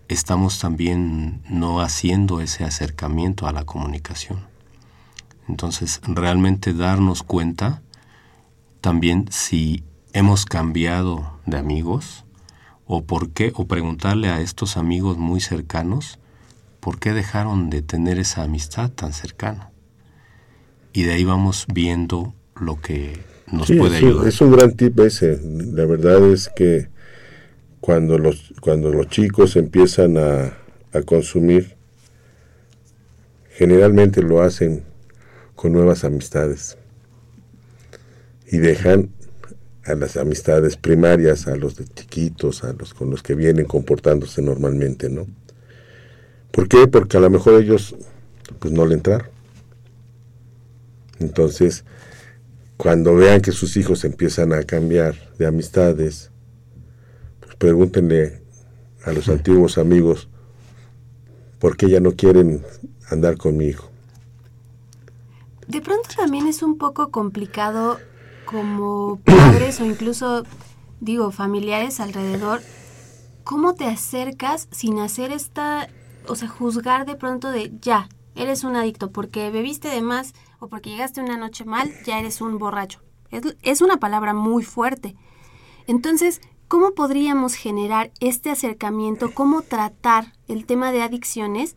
[0.08, 4.46] estamos también no haciendo ese acercamiento a la comunicación.
[5.48, 7.82] Entonces, realmente darnos cuenta
[8.80, 12.24] también si hemos cambiado de amigos
[12.86, 16.18] o por qué, o preguntarle a estos amigos muy cercanos
[16.80, 19.70] por qué dejaron de tener esa amistad tan cercana.
[20.92, 23.18] Y de ahí vamos viendo lo que
[23.50, 24.26] nos Sí, puede ayudar.
[24.28, 25.40] es un gran tip ese.
[25.42, 26.88] La verdad es que
[27.80, 30.56] cuando los, cuando los chicos empiezan a,
[30.92, 31.76] a consumir,
[33.50, 34.84] generalmente lo hacen
[35.54, 36.78] con nuevas amistades
[38.50, 39.10] y dejan
[39.84, 44.42] a las amistades primarias, a los de chiquitos, a los con los que vienen comportándose
[44.42, 45.26] normalmente, ¿no?
[46.50, 46.86] ¿Por qué?
[46.86, 47.94] Porque a lo mejor ellos
[48.58, 49.28] pues no le entraron.
[51.18, 51.84] Entonces,
[52.76, 56.30] cuando vean que sus hijos empiezan a cambiar de amistades,
[57.40, 58.42] pues pregúntenle
[59.04, 60.28] a los antiguos amigos
[61.58, 62.62] por qué ya no quieren
[63.08, 63.88] andar con mi hijo.
[65.68, 67.98] De pronto también es un poco complicado
[68.52, 70.44] como padres o incluso,
[71.00, 72.60] digo, familiares alrededor,
[73.44, 75.88] ¿cómo te acercas sin hacer esta,
[76.28, 80.68] o sea, juzgar de pronto de ya, eres un adicto porque bebiste de más o
[80.68, 83.00] porque llegaste una noche mal, ya eres un borracho?
[83.30, 85.16] Es, es una palabra muy fuerte.
[85.86, 89.32] Entonces, ¿cómo podríamos generar este acercamiento?
[89.32, 91.74] ¿Cómo tratar el tema de adicciones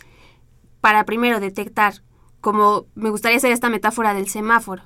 [0.81, 2.03] para primero detectar,
[2.41, 4.83] como me gustaría hacer esta metáfora del semáforo?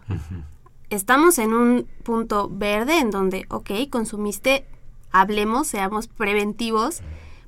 [0.89, 4.65] Estamos en un punto verde en donde, ok, consumiste,
[5.11, 7.01] hablemos, seamos preventivos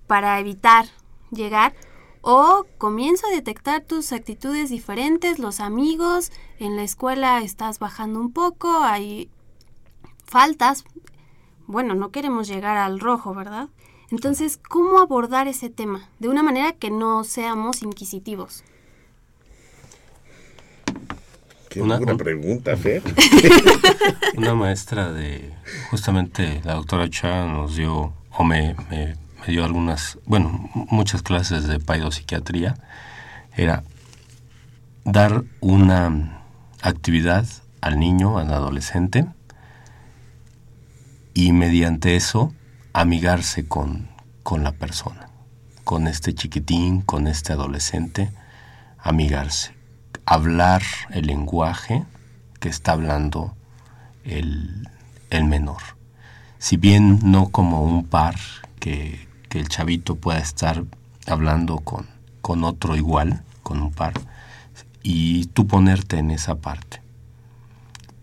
[0.07, 0.85] para evitar
[1.31, 1.73] llegar.
[2.23, 8.31] O comienzo a detectar tus actitudes diferentes, los amigos, en la escuela estás bajando un
[8.31, 9.29] poco, hay
[10.25, 10.83] faltas.
[11.65, 13.69] Bueno, no queremos llegar al rojo, ¿verdad?
[14.11, 16.09] Entonces, ¿cómo abordar ese tema?
[16.19, 18.63] De una manera que no seamos inquisitivos.
[21.71, 23.01] Qué una, pregunta, Fer.
[24.37, 25.53] una maestra de,
[25.89, 29.15] justamente la doctora Cha nos dio, o me, me,
[29.47, 32.75] dio algunas, bueno, muchas clases de paidopsiquiatría,
[33.55, 33.85] era
[35.05, 36.41] dar una
[36.81, 37.47] actividad
[37.79, 39.25] al niño, al adolescente,
[41.33, 42.53] y mediante eso
[42.91, 44.09] amigarse con,
[44.43, 45.29] con la persona,
[45.85, 48.29] con este chiquitín, con este adolescente,
[48.97, 49.80] amigarse
[50.25, 52.03] hablar el lenguaje
[52.59, 53.55] que está hablando
[54.23, 54.87] el,
[55.31, 55.81] menor.
[56.59, 58.35] Si bien no como un par
[58.79, 60.85] que, el chavito pueda estar
[61.27, 62.07] hablando con,
[62.41, 64.13] con otro igual, con un par,
[65.03, 67.01] y tú ponerte en esa parte.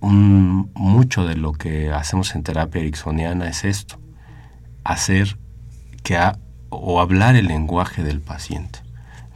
[0.01, 3.99] Mucho de lo que hacemos en terapia ericksoniana es esto,
[4.85, 5.37] hacer
[6.03, 6.19] que
[6.71, 8.88] o hablar el lenguaje del paciente.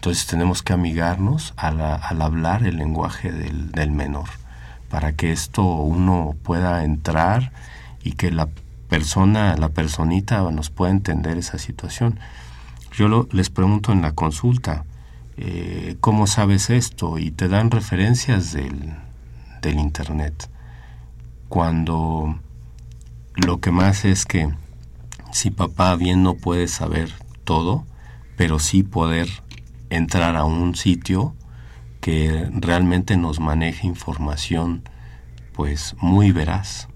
[0.03, 4.29] Entonces tenemos que amigarnos al, hablar el lenguaje del, menor,
[4.91, 7.53] para que esto uno pueda entrar
[8.03, 8.49] y que la
[8.89, 12.19] persona, la personita nos pueda entender esa situación.
[12.91, 14.85] Yo les pregunto en la consulta,
[15.37, 17.19] eh, ¿cómo sabes esto?
[17.19, 18.95] Y te dan referencias del,
[19.61, 20.51] del Internet.
[21.49, 22.41] Cuando
[23.37, 24.53] lo que más es que
[25.31, 27.13] si papá bien no puede saber
[27.45, 27.87] todo,
[28.37, 29.29] pero sí poder
[29.95, 31.35] entrar a un sitio
[32.01, 34.83] que realmente nos maneje información
[35.53, 36.89] pues muy veraz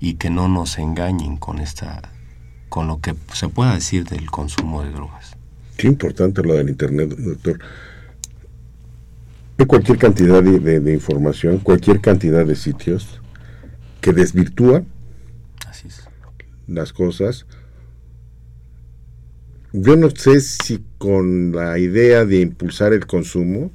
[0.00, 2.12] y que no nos engañen con esta
[2.68, 5.36] con lo que se pueda decir del consumo de drogas.
[5.76, 7.58] Qué importante lo del internet, doctor.
[9.56, 13.20] Hay cualquier cantidad de, información, cualquier cantidad de sitios
[14.00, 14.84] que desvirtúa
[16.68, 17.46] las cosas
[19.72, 23.70] yo no sé si con la idea de impulsar el consumo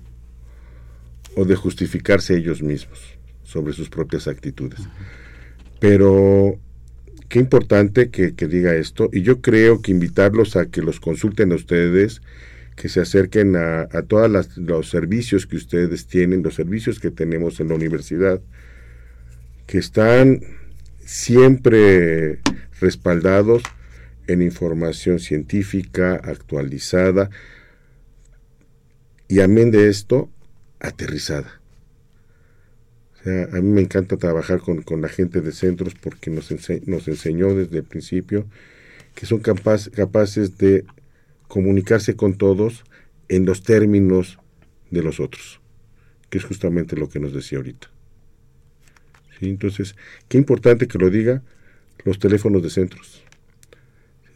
[1.36, 3.00] o de justificarse ellos mismos
[3.44, 4.80] sobre sus propias actitudes.
[5.80, 6.60] Pero
[7.30, 11.56] qué importante que, diga esto y yo creo que invitarlos a que los consulten a
[11.56, 12.22] ustedes,
[12.76, 17.60] que se acerquen a, a todos los servicios que ustedes tienen, los servicios que tenemos
[17.60, 18.42] en la universidad,
[19.68, 20.42] que están
[21.06, 22.40] siempre
[22.80, 23.64] respaldados
[24.28, 27.30] en información científica actualizada
[29.28, 30.30] y amén de esto,
[30.80, 31.62] aterrizada.
[33.14, 36.54] O sea, a mí me encanta trabajar con, la gente de centros porque nos,
[36.86, 38.46] nos enseñó desde el principio
[39.16, 40.86] que son capaces de
[41.48, 42.84] comunicarse con todos
[43.30, 44.40] en los términos
[44.92, 45.62] de los otros,
[46.30, 47.90] que es justamente lo que nos decía ahorita.
[49.40, 49.50] ¿Sí?
[49.50, 49.96] Entonces,
[50.28, 51.44] qué importante que lo diga
[52.04, 53.23] los teléfonos de centros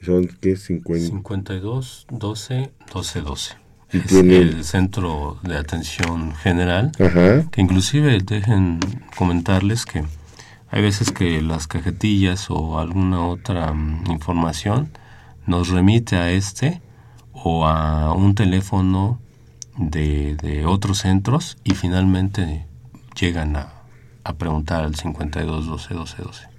[0.07, 0.55] son ¿qué?
[0.55, 3.55] 52 12 12 12.
[3.91, 6.91] Es el centro de atención general,
[7.51, 8.79] que inclusive dejen
[9.17, 10.03] comentarles que
[10.69, 14.89] hay veces que las cajetillas o alguna otra mm, información
[15.45, 16.81] nos remite a este
[17.31, 19.19] o a un teléfono
[19.77, 22.65] de, de otros centros y finalmente
[23.17, 23.73] llegan a,
[24.25, 26.56] a preguntar al 52 12 12 12.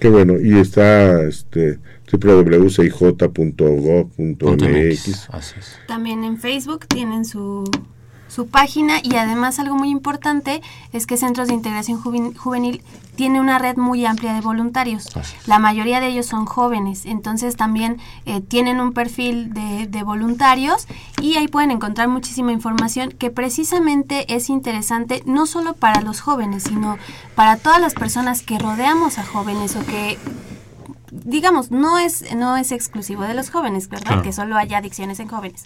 [0.00, 1.78] Qué bueno, y está este
[2.12, 2.98] www.cij.gov.mx.
[5.86, 7.64] También en Facebook tienen su
[8.28, 10.62] su página y además algo muy importante
[10.92, 12.82] es que Centros de Integración Juvenil
[13.16, 15.08] tiene una red muy amplia de voluntarios.
[15.46, 20.86] La mayoría de ellos son jóvenes, entonces también eh, tienen un perfil de, de, voluntarios
[21.20, 26.62] y ahí pueden encontrar muchísima información que precisamente es interesante no solo para los jóvenes,
[26.64, 26.96] sino
[27.34, 30.16] para todas las personas que rodeamos a jóvenes o que
[31.10, 34.22] digamos, no es, no es exclusivo de los jóvenes, ¿verdad?
[34.22, 35.64] Que solo haya adicciones en jóvenes.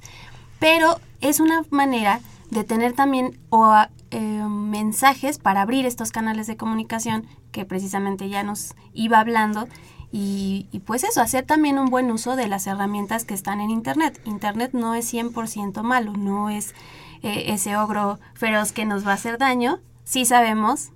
[0.58, 2.20] Pero es una manera
[2.52, 3.74] de tener también o,
[4.10, 9.68] eh, mensajes para abrir estos canales de comunicación que precisamente ya nos iba hablando
[10.14, 14.20] y, pues eso, hacer también un buen uso de las herramientas que están en Internet.
[14.26, 16.74] Internet no es 100% malo, no es
[17.22, 20.90] eh, ese ogro feroz que nos va a hacer daño, si sabemos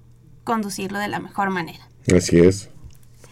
[0.44, 1.88] conducirlo de la mejor manera.
[2.14, 2.68] Así es.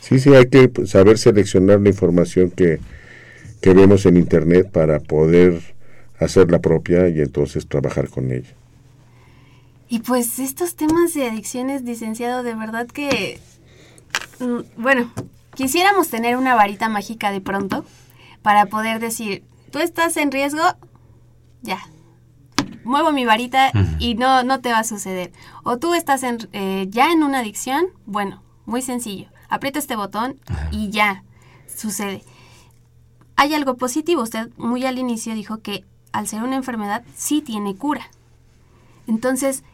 [0.01, 2.81] Sí, sí, hay que saber seleccionar la información que,
[3.61, 5.74] que vemos en Internet para poder
[6.19, 8.55] hacer la propia y entonces trabajar con ella.
[9.89, 13.39] Y pues estos temas de adicciones, licenciado, de verdad que,
[14.41, 15.12] mm, bueno,
[15.55, 17.85] quisiéramos tener una varita mágica de pronto
[18.43, 20.62] para poder decir, tú estás en riesgo,
[21.62, 21.79] ya,
[22.85, 25.33] muevo mi varita y no, no te va a suceder.
[25.62, 30.39] O tú estás en, eh, ya en una adicción, bueno, muy sencillo aprieta este botón
[30.71, 31.25] y ya
[31.67, 32.23] sucede.
[33.37, 34.23] Hay algo positivo.
[34.23, 35.85] Usted muy al inicio dijo que
[36.15, 38.09] al ser una enfermedad sí tiene cura.
[39.09, 39.65] Entonces,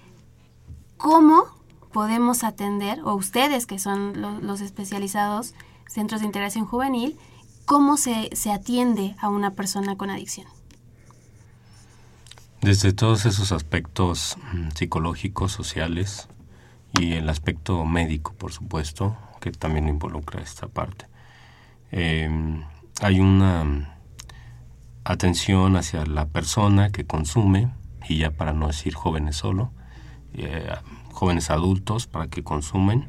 [0.96, 1.44] ¿cómo
[1.92, 5.54] podemos atender, o ustedes que son los especializados,
[5.86, 7.18] centros de integración juvenil,
[7.66, 10.46] cómo se, se atiende a una persona con adicción?
[12.62, 16.26] Desde todos esos aspectos mm, psicológicos, sociales
[16.98, 21.06] y el aspecto médico, por supuesto, que también involucra esta parte.
[21.90, 22.64] Em,
[23.02, 23.99] hay una
[25.10, 27.72] atención hacia la persona que consume,
[28.08, 29.72] y ya para no decir jóvenes solo,
[30.34, 30.72] eh,
[31.12, 33.08] jóvenes adultos para que consumen,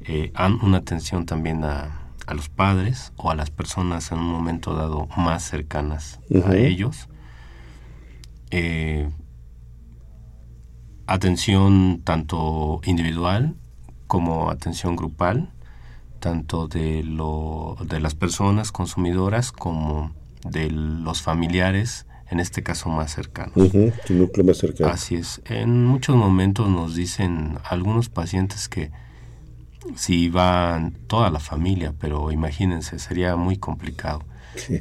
[0.00, 1.96] eh, una atención también a,
[2.34, 7.08] los padres o a las personas en un momento dado más cercanas a ellos.
[8.52, 9.10] Eh,
[11.08, 13.56] atención tanto individual
[14.06, 15.50] como atención grupal,
[16.20, 20.12] tanto de, lo, de las personas consumidoras como
[20.44, 23.54] de los familiares, en este caso más cercanos.
[24.08, 24.90] núcleo más cercano.
[24.90, 25.42] Así es.
[25.46, 28.90] En muchos momentos nos dicen algunos pacientes que
[29.96, 34.24] si van toda la familia, pero imagínense, sería muy complicado.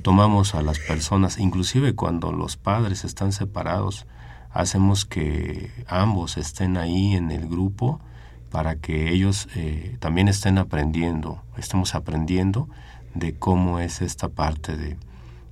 [0.01, 4.07] Tomamos a las personas, inclusive cuando los padres están separados,
[4.51, 8.01] hacemos que ambos estén ahí en el grupo
[8.49, 12.67] para que ellos eh, también estén aprendiendo, estemos aprendiendo
[13.13, 14.97] de cómo es esta parte de,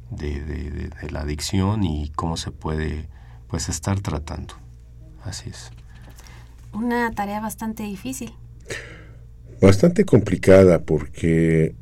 [0.10, 3.08] de, la adicción y cómo se puede
[3.48, 4.56] pues estar tratando.
[5.24, 5.72] Así es.
[6.74, 8.34] Una tarea bastante difícil.
[9.62, 11.76] Bastante complicada porque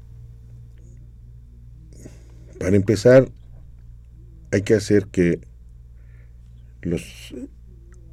[2.60, 3.30] para empezar
[4.52, 5.42] hay que hacer que
[6.82, 7.34] los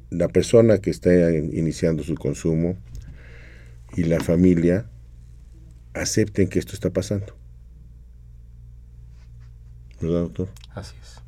[0.09, 2.77] la persona que está iniciando su consumo
[3.95, 4.85] y la familia
[5.93, 7.35] acepten que esto está pasando.
[10.03, 10.49] ¿Verdad, doctor?
[10.75, 11.21] Así es.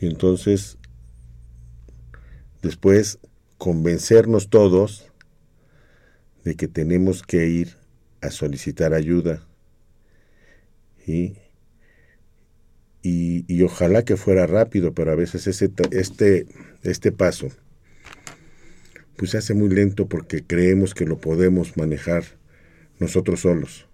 [0.00, 0.78] Y entonces,
[2.62, 3.18] después,
[3.58, 5.10] convencernos todos
[6.44, 7.76] de que tenemos que ir
[8.20, 9.42] a solicitar ayuda.
[11.06, 11.38] Y,
[13.02, 16.46] y, ojalá que fuera rápido, pero a veces ese, este,
[16.82, 17.48] este paso
[19.16, 22.24] pues se hace muy lento porque creemos que lo podemos manejar
[23.00, 23.89] nosotros solos.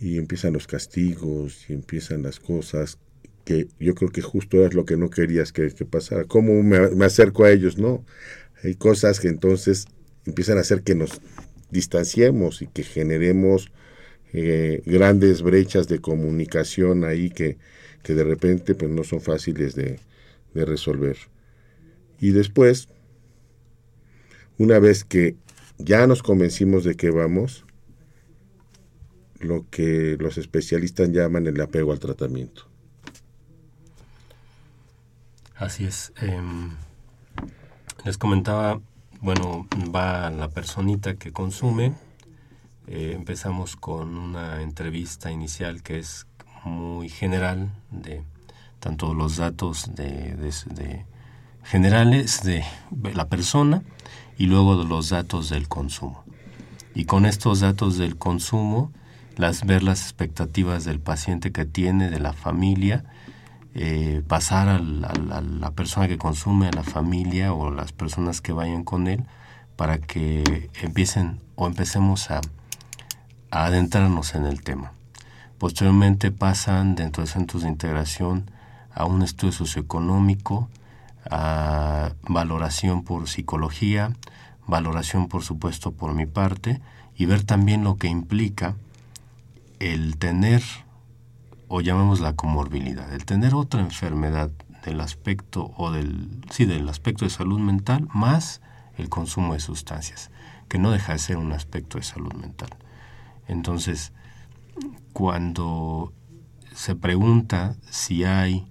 [0.00, 2.98] Y empiezan los castigos y empiezan las cosas
[3.44, 6.24] que yo creo que justo es lo que no querías que, pasara.
[6.24, 7.78] ¿Cómo me, acerco a ellos?
[7.78, 8.04] No.
[8.62, 9.86] Hay cosas que entonces
[10.26, 11.20] empiezan a hacer que nos
[11.70, 13.70] distanciemos y que generemos
[14.32, 17.58] eh, grandes brechas de comunicación ahí que,
[18.02, 20.00] que de repente pues no son fáciles de,
[20.52, 21.16] de resolver.
[22.18, 22.88] Y después,
[24.58, 25.36] una vez que
[25.78, 27.65] ya nos convencimos de que vamos,
[29.40, 32.66] lo que los especialistas llaman el apego al tratamiento.
[35.56, 36.12] Así es.
[36.20, 36.70] Em,
[38.04, 38.80] les comentaba,
[39.20, 41.94] bueno, va la personita que consume.
[42.86, 46.26] Eh, empezamos con una entrevista inicial que es
[46.64, 48.22] muy general de
[48.80, 50.34] tanto los datos de
[51.66, 52.64] generales de
[53.14, 53.82] la persona
[54.38, 56.24] y luego los datos del consumo.
[56.94, 58.92] Y con estos datos del consumo,
[59.36, 63.04] las, ver las expectativas del paciente que tiene, de la familia,
[63.74, 68.84] eh, pasar a la, persona que consume, a la familia o las personas que vayan
[68.84, 69.24] con él,
[69.76, 72.40] para que empiecen o empecemos a,
[73.50, 74.92] a adentrarnos en el tema.
[75.58, 78.50] Posteriormente pasan dentro de centros de integración
[78.94, 80.70] a un estudio socioeconómico,
[81.30, 84.12] a valoración por psicología,
[84.66, 86.80] valoración por supuesto por mi parte
[87.14, 88.74] y ver también lo que implica
[89.80, 90.62] el tener
[91.68, 94.50] o llamemos la comorbilidad, el tener otra enfermedad
[94.84, 98.60] del aspecto o del sí del aspecto de salud mental más
[98.96, 100.30] el consumo de sustancias,
[100.68, 102.70] que no deja de ser un aspecto de salud mental.
[103.48, 104.12] Entonces,
[105.12, 106.12] cuando
[106.74, 108.66] se pregunta si hay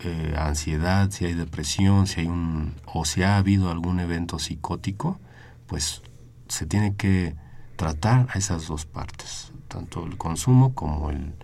[0.00, 5.18] eh, ansiedad, si hay depresión, si hay un o si ha habido algún evento psicótico,
[5.66, 6.02] pues
[6.48, 7.36] se tiene que
[7.76, 11.34] tratar a esas dos partes, tanto el consumo como el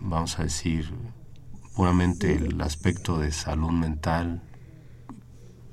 [0.00, 0.92] vamos a decir,
[1.74, 4.42] puramente el aspecto de salud mental,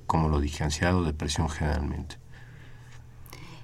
[0.08, 2.18] como lo dije, ansiedad o depresión generalmente.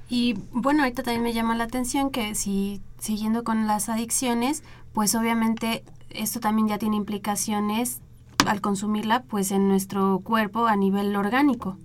[0.10, 4.64] Y bueno, ahorita también me llama la atención que si siguiendo con las adicciones,
[4.94, 8.02] pues obviamente esto también ya tiene implicaciones
[8.46, 11.78] al consumirla pues en nuestro cuerpo a nivel orgánico.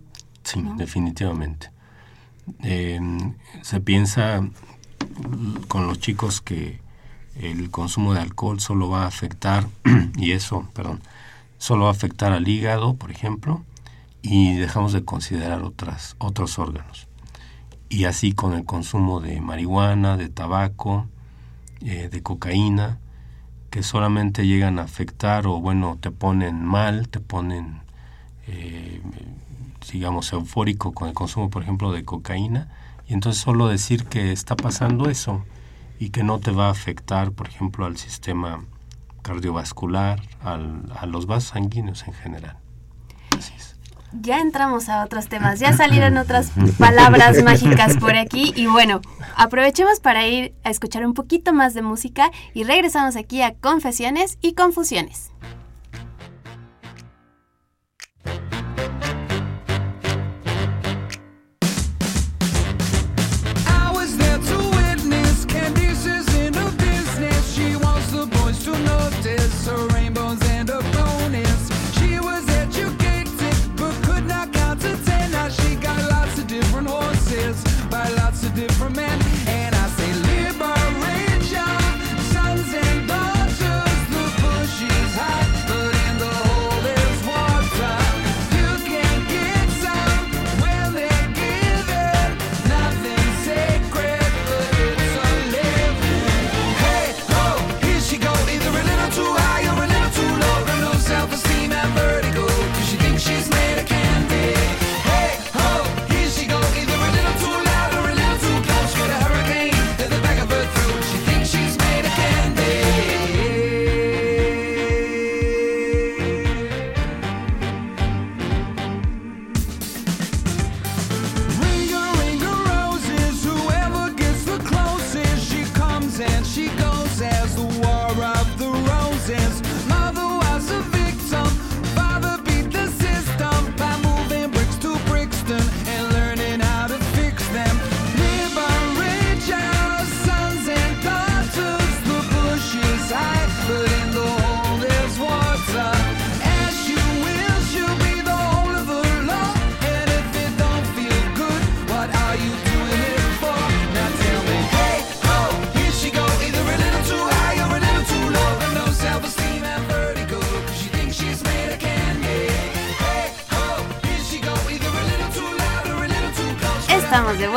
[0.43, 1.71] Sí, definitivamente.
[2.61, 4.43] Em, se piensa
[5.69, 6.81] con los chicos que
[7.37, 9.67] el consumo de alcohol solo va a afectar,
[10.17, 11.01] y eso, perdón,
[11.59, 13.63] solo va a afectar al hígado, por ejemplo,
[14.23, 17.07] y dejamos de considerar otras, otros órganos.
[17.89, 21.07] Y así con el consumo de marihuana, de tabaco,
[21.81, 22.99] eh, de cocaína,
[23.71, 27.81] que solamente llegan a afectar o bueno, te ponen mal, te ponen,
[28.47, 29.01] eh,
[29.93, 32.69] digamos, eufórico con el consumo, por ejemplo, de cocaína,
[33.11, 35.45] y entonces solo decir que está pasando eso,
[35.99, 38.65] y que no te va a afectar, por ejemplo, al sistema
[39.23, 42.57] cardiovascular, a los vasos sanguíneos en general.
[44.13, 49.01] Ya entramos a otros temas, ya salieron otras palabras mágicas por aquí y bueno,
[49.37, 54.39] aprovechemos para ir a escuchar un poquito más de música y regresamos aquí a Confesiones
[54.41, 55.33] y Confusiones.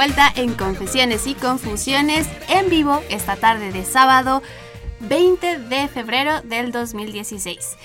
[0.04, 4.43] Vuelta en Confesiones y Confusiones en vivo esta tarde de sábado
[4.99, 7.78] 20 de febrero del 2016.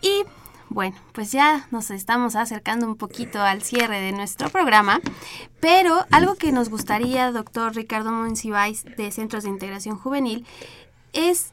[0.00, 0.24] Y
[0.70, 5.02] bueno, pues ya nos estamos acercando un poquito al cierre de nuestro programa,
[5.60, 10.46] pero algo que nos gustaría, doctor Ricardo Monsiváis de Centros de Integración Juvenil,
[11.12, 11.52] es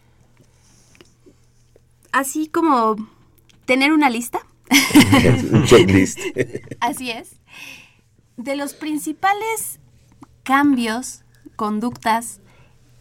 [2.13, 2.95] así como
[3.65, 4.39] tener una lista.
[6.79, 7.39] Así es
[8.39, 9.78] de los principales
[10.49, 11.21] cambios,
[11.55, 12.39] conductas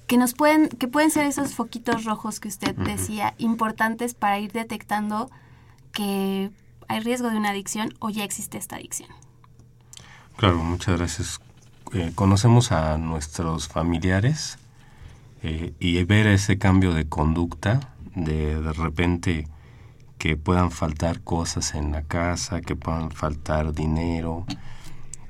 [0.07, 4.53] que nos pueden, que pueden ser esos foquitos rojos que usted decía, importantes para ir
[4.53, 5.31] detectando
[5.91, 6.51] que
[6.89, 9.09] hay riesgo de una adicción o ya existe esta adicción.
[10.37, 11.41] Claro, muchas gracias.
[11.95, 14.59] Eh, conocemos a nuestros familiares
[15.43, 19.49] eh, y ver ese cambio de conducta, de de repente
[20.19, 24.45] que puedan faltar cosas en la casa, que puedan faltar dinero,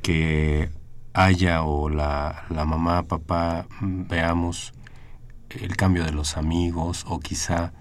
[0.03, 0.77] que
[1.19, 4.73] haya o la, la mamá, papá, veamos
[5.51, 7.73] el cambio de los amigos o quizá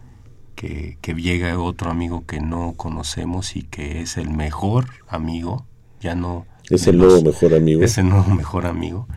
[0.55, 5.65] que, que llegue otro amigo que no conocemos y que es el mejor amigo,
[5.99, 6.45] ya no...
[6.69, 7.83] Es el nuevo mejor amigo.
[7.83, 9.07] Es el nuevo mejor amigo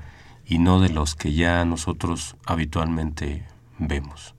[0.50, 3.46] y no de los que ya nosotros habitualmente
[3.78, 4.34] vemos.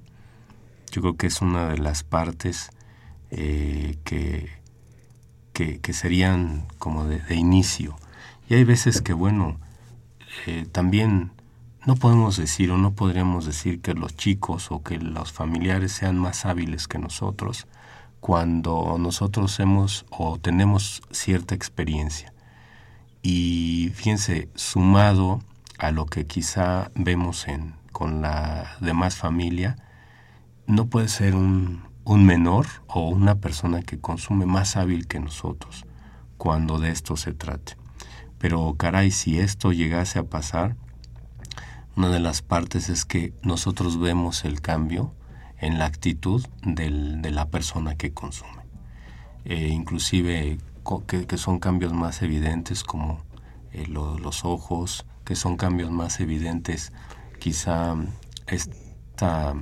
[0.92, 2.70] Yo creo que es una de las partes
[3.32, 4.50] eh, que,
[5.54, 7.96] que, serían como de, inicio.
[8.50, 9.58] Y hay veces que, bueno,
[10.46, 11.32] eh, también
[11.86, 16.18] no podemos decir o no podríamos decir que los chicos o que los familiares sean
[16.18, 17.68] más hábiles que nosotros
[18.20, 22.34] cuando nosotros hemos o tenemos cierta experiencia.
[23.24, 25.42] Y fíjense, sumado
[25.80, 29.76] a lo que quizá vemos en, con la demás familia,
[30.68, 35.86] no puede ser un, un menor o una persona que consume más hábil que nosotros
[36.38, 37.81] cuando de esto se trate.
[38.42, 40.76] Pero caray, si esto llegase a pasar,
[41.96, 45.14] una de las partes es que nosotros vemos el cambio
[45.60, 48.64] en la actitud del, de la persona que consume.
[49.46, 50.58] Eh, inclusive
[51.08, 53.24] que, que, son cambios más evidentes como
[53.74, 56.92] eh, los ojos, que son cambios más evidentes
[57.40, 57.96] quizá
[58.48, 59.54] esta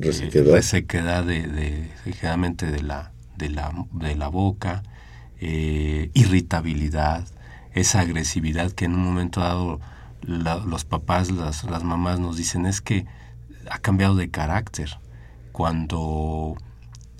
[0.00, 4.82] resequedad, resequedad de, de, de, la, de, la, de la boca,
[5.38, 7.26] eh, irritabilidad,
[7.76, 9.80] esa agresividad que en un momento dado
[10.22, 13.06] los papás, las, mamás nos dicen es que
[13.70, 14.98] ha cambiado de carácter.
[15.52, 16.56] Cuando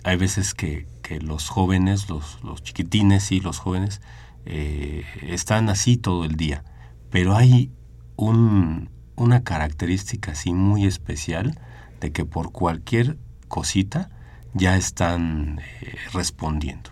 [0.03, 0.89] hay veces que,
[1.21, 4.01] los jóvenes, los, los, chiquitines y los jóvenes
[4.45, 6.65] eh, están así todo el día,
[7.11, 7.71] pero hay
[8.17, 11.61] un, una característica así muy especial
[12.01, 14.11] de que por cualquier cosita
[14.53, 16.91] ya están eh, respondiendo.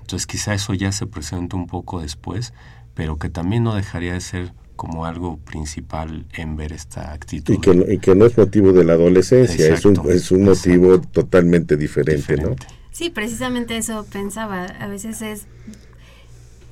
[0.00, 2.54] Entonces quizá eso ya se presenta un poco después,
[2.94, 7.54] pero que también no dejaría de ser como algo principal en ver esta actitud.
[7.54, 10.44] Y que, no, y que no es motivo de la adolescencia, es un, es un
[10.44, 12.56] motivo totalmente diferente, ¿no?
[12.90, 14.64] Sí, precisamente eso pensaba.
[14.64, 15.46] A veces es...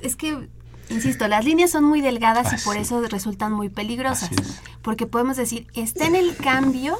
[0.01, 0.49] Es que
[0.93, 4.31] Insisto, las líneas son muy delgadas y por eso resultan muy peligrosas.
[4.83, 6.99] Porque podemos decir, está en el cambio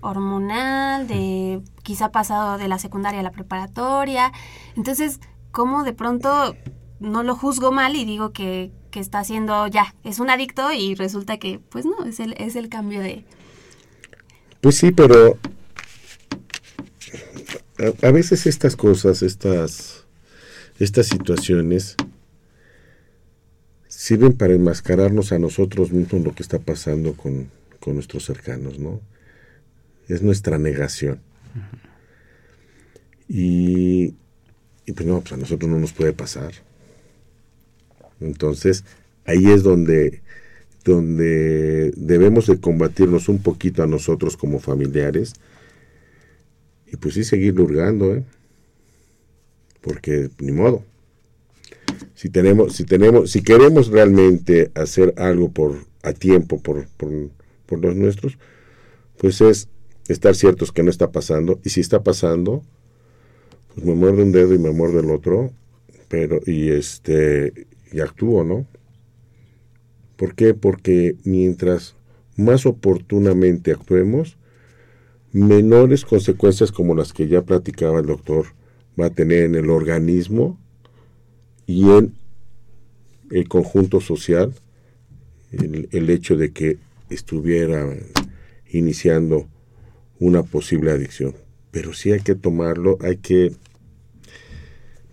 [0.00, 4.32] hormonal, de quizá pasado de la secundaria a la preparatoria.
[4.76, 6.54] Entonces, ¿cómo de pronto
[7.04, 10.94] no lo juzgo mal y digo que, que está haciendo ya, es un adicto y
[10.94, 13.24] resulta que, pues no, es el, es el cambio de...
[14.60, 15.38] Pues sí, pero
[17.78, 20.04] a, a veces estas cosas, estas,
[20.78, 21.96] estas situaciones,
[24.04, 27.50] sirven para enmascararnos a nosotros mismos lo que está pasando con,
[27.86, 29.00] nuestros cercanos, ¿no?
[30.08, 31.20] Es nuestra negación.
[33.28, 34.14] y,
[34.84, 36.52] y, pues no, pues a nosotros no nos puede pasar.
[38.20, 38.84] Entonces,
[39.24, 40.22] ahí es donde,
[40.84, 45.34] donde debemos de combatirnos un poquito a nosotros como familiares
[46.92, 48.24] y pues sí seguir hurgando, ¿eh?
[49.80, 50.82] Porque ni modo
[52.14, 57.96] si tenemos, si tenemos, si queremos realmente hacer algo por a tiempo por, por, los
[57.96, 58.38] nuestros,
[59.18, 59.68] pues es
[60.08, 61.60] estar ciertos que no está pasando.
[61.64, 62.62] Y si está pasando,
[63.74, 65.50] pues me muerde un dedo y me muerde el otro,
[66.08, 68.66] pero, y este, y actúo, ¿no?
[70.16, 70.54] ¿Por qué?
[70.54, 71.96] Porque mientras
[72.36, 74.36] más oportunamente actuemos,
[75.32, 78.46] menores consecuencias como las que ya platicaba el doctor
[78.98, 80.58] va a tener en el organismo
[81.66, 82.14] y en
[83.30, 84.52] el conjunto social
[85.50, 86.78] el, hecho de que
[87.10, 87.92] estuviera
[88.70, 89.48] iniciando
[90.18, 91.34] una posible adicción.
[91.70, 93.52] Pero sí hay que tomarlo, hay que...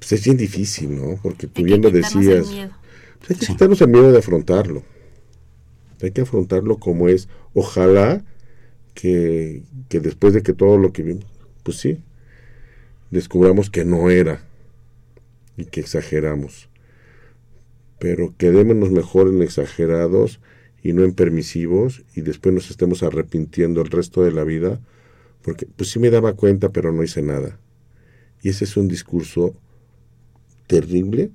[0.01, 1.19] Pues es bien difícil, ¿no?
[1.21, 2.47] Porque tú bien lo decías...
[3.19, 4.81] Pues hay que quitarnos el miedo de afrontarlo.
[6.01, 7.29] Hay que afrontarlo como es.
[7.53, 8.23] Ojalá
[8.95, 11.25] que, que después de que todo lo que vimos,
[11.61, 11.99] pues sí,
[13.11, 14.43] descubramos que no era
[15.55, 16.67] y que exageramos.
[17.99, 20.39] Pero quedémonos mejor en exagerados
[20.81, 24.79] y no en permisivos y después nos estemos arrepintiendo el resto de la vida
[25.43, 27.59] porque pues sí me daba cuenta pero no hice nada.
[28.41, 29.53] Y ese es un discurso
[30.71, 31.31] terrible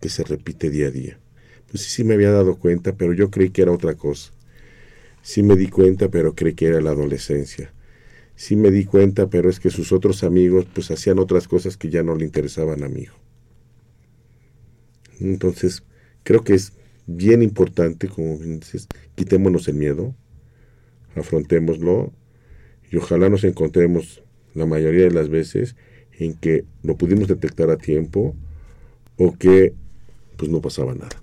[0.00, 1.20] que se repite día a día.
[1.70, 4.32] Pues sí, sí me había dado cuenta, pero yo creí que era otra cosa.
[5.20, 7.74] Sí me di cuenta, pero creí que era la adolescencia.
[8.34, 11.90] Sí me di cuenta, pero es que sus otros amigos pues hacían otras cosas que
[11.90, 13.04] ya no le interesaban a mi.
[15.20, 15.82] Entonces,
[16.22, 16.72] creo que es
[17.06, 20.14] bien importante, como dices, quitémonos el miedo,
[21.14, 22.10] afrontémoslo
[22.90, 24.22] y ojalá nos encontremos
[24.54, 25.76] la mayoría de las veces
[26.12, 28.34] en que lo pudimos detectar a tiempo
[29.18, 29.74] o que
[30.36, 31.16] pues no pasaba nada.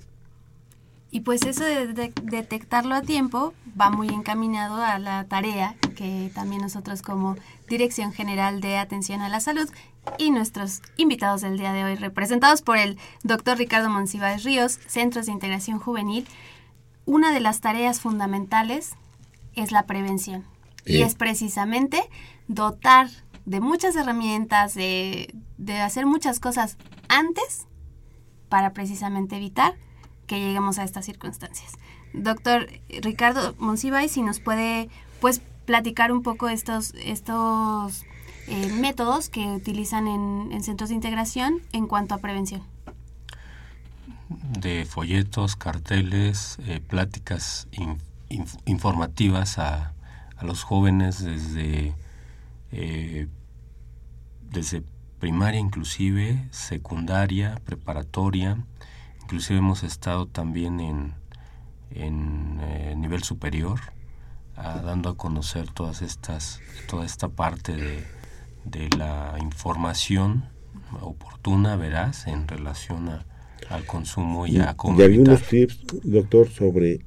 [1.11, 6.29] Y pues eso de, de detectarlo a tiempo va muy encaminado a la tarea que
[6.35, 7.37] también nosotros como
[7.69, 9.69] Dirección General de Atención a la Salud
[10.17, 15.25] y nuestros invitados del día de hoy, representados por el doctor Ricardo Monsiváis Ríos, Centros
[15.25, 16.27] de Integración Juvenil,
[17.05, 18.95] una de las tareas fundamentales
[19.55, 20.43] es la prevención.
[20.85, 21.99] Y es precisamente
[22.47, 23.09] dotar
[23.45, 26.77] de muchas herramientas, de, de hacer muchas cosas
[27.09, 27.65] antes
[28.55, 29.73] para precisamente evitar
[30.27, 31.73] que lleguemos a estas circunstancias.
[32.13, 32.69] Doctor
[33.01, 34.87] Ricardo Monsiváis, si nos puede
[35.19, 38.05] pues platicar un poco estos, estos
[38.47, 42.63] eh, métodos que utilizan en, centros de integración en cuanto a prevención.
[44.57, 47.67] De folletos, carteles, eh, pláticas
[48.63, 49.91] informativas a,
[50.41, 51.93] los jóvenes desde,
[52.71, 53.27] eh,
[54.49, 54.81] desde
[55.19, 58.63] primaria inclusive, secundaria, preparatoria,
[59.21, 61.13] inclusive hemos estado también en,
[61.91, 63.79] en eh, nivel superior,
[64.55, 68.05] dando a conocer todas estas, toda esta parte de,
[68.63, 70.45] de la información
[71.01, 73.09] oportuna, veraz, en relación
[73.69, 77.01] al consumo y, a cómo Y algunos tips, doctor, sobre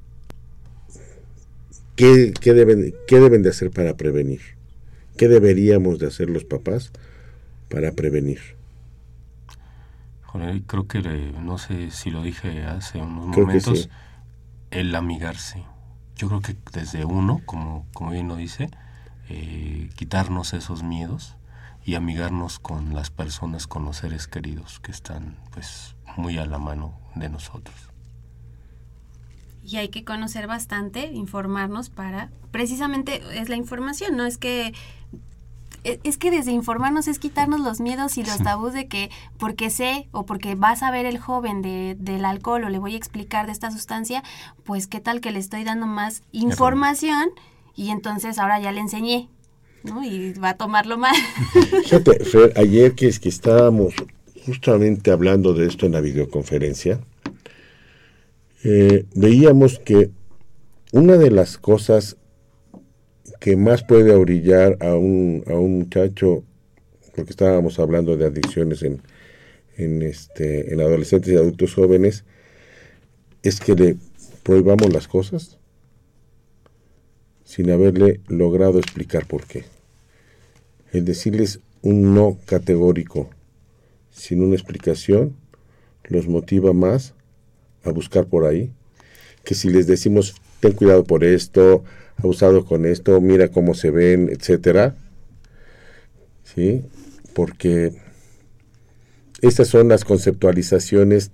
[1.96, 4.40] qué, qué, deben, qué deben de hacer para prevenir.
[5.16, 6.92] ¿Qué deberíamos de hacer los papás
[7.68, 8.58] para prevenir?
[10.66, 11.00] creo que
[11.40, 13.88] no sé si lo dije hace unos momentos,
[14.70, 15.64] el amigarse.
[16.16, 18.70] Yo creo que desde uno, como, como bien lo dice,
[19.28, 21.36] eh, quitarnos esos miedos
[21.84, 26.58] y amigarnos con las personas, con los seres queridos que están pues muy a la
[26.58, 27.74] mano de nosotros.
[29.62, 34.72] Y hay que conocer bastante, informarnos para, precisamente es la información, no es que
[35.84, 40.08] es que desde informarnos es quitarnos los miedos y los tabús de que porque sé
[40.12, 43.46] o porque vas a ver el joven de, del alcohol o le voy a explicar
[43.46, 44.22] de esta sustancia,
[44.64, 47.30] pues qué tal que le estoy dando más información
[47.74, 49.28] y entonces ahora ya le enseñé,
[49.84, 50.04] ¿no?
[50.04, 51.14] Y va a tomarlo mal.
[51.84, 53.94] Fíjate, Fer, ayer que, es que estábamos
[54.44, 57.00] justamente hablando de esto en la videoconferencia,
[58.64, 60.10] eh, veíamos que
[60.92, 62.16] una de las cosas
[63.40, 66.44] que más puede orillar a un, a un muchacho,
[67.14, 69.00] porque estábamos hablando de adicciones en,
[69.76, 72.24] en, este, en adolescentes y adultos jóvenes,
[73.42, 73.96] es que le
[74.42, 75.58] prohibamos las cosas
[77.44, 79.64] sin haberle logrado explicar por qué.
[80.92, 83.30] El decirles un no categórico
[84.10, 85.36] sin una explicación
[86.04, 87.14] los motiva más
[87.84, 88.72] a buscar por ahí
[89.44, 91.84] que si les decimos ten cuidado por esto,
[92.18, 94.96] abusado con esto, mira cómo se ven, etcétera.
[96.44, 96.84] ¿Sí?
[97.34, 97.92] Porque
[99.40, 101.30] estas son las conceptualizaciones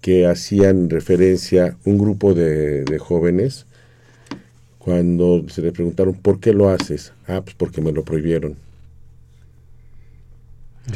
[0.00, 3.66] que hacían referencia un grupo de, jóvenes
[4.78, 7.14] cuando se le preguntaron ¿por qué lo haces?
[7.26, 8.56] Ah, pues porque me lo prohibieron.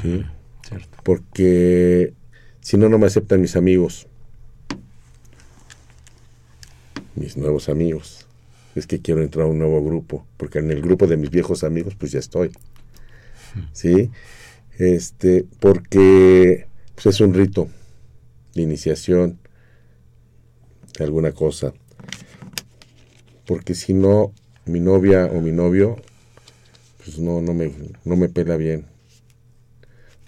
[0.02, 0.22] ¿Sí?
[1.02, 2.12] Porque
[2.60, 4.06] si no, no me aceptan mis amigos.
[7.14, 8.17] Mis nuevos amigos
[8.78, 11.64] es que quiero entrar a un nuevo grupo, porque en el grupo de mis viejos
[11.64, 12.50] amigos pues ya estoy.
[13.72, 14.10] ¿Sí?
[14.78, 17.68] Este, porque pues, es un rito
[18.54, 19.38] de iniciación
[20.96, 21.72] de alguna cosa.
[23.46, 24.32] Porque si no,
[24.66, 25.96] mi novia o mi novio,
[26.98, 27.72] pues no, no, me,
[28.04, 28.86] no me pela bien.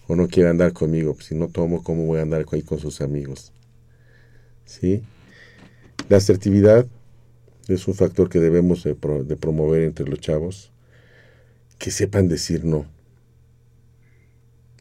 [0.07, 1.15] O no quiere andar conmigo.
[1.15, 3.53] Pues, si no tomo, ¿cómo voy a andar ahí con sus amigos?
[4.65, 5.03] ¿Sí?
[6.09, 6.87] La asertividad
[7.73, 10.71] es un factor que debemos de, promover entre los chavos,
[11.79, 12.87] que sepan decir no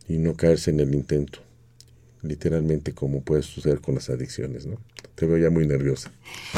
[0.07, 1.39] y no caerse en el intento,
[2.21, 4.77] literalmente como puede suceder con las adicciones, ¿no?
[5.15, 6.11] Te veo ya muy nerviosa.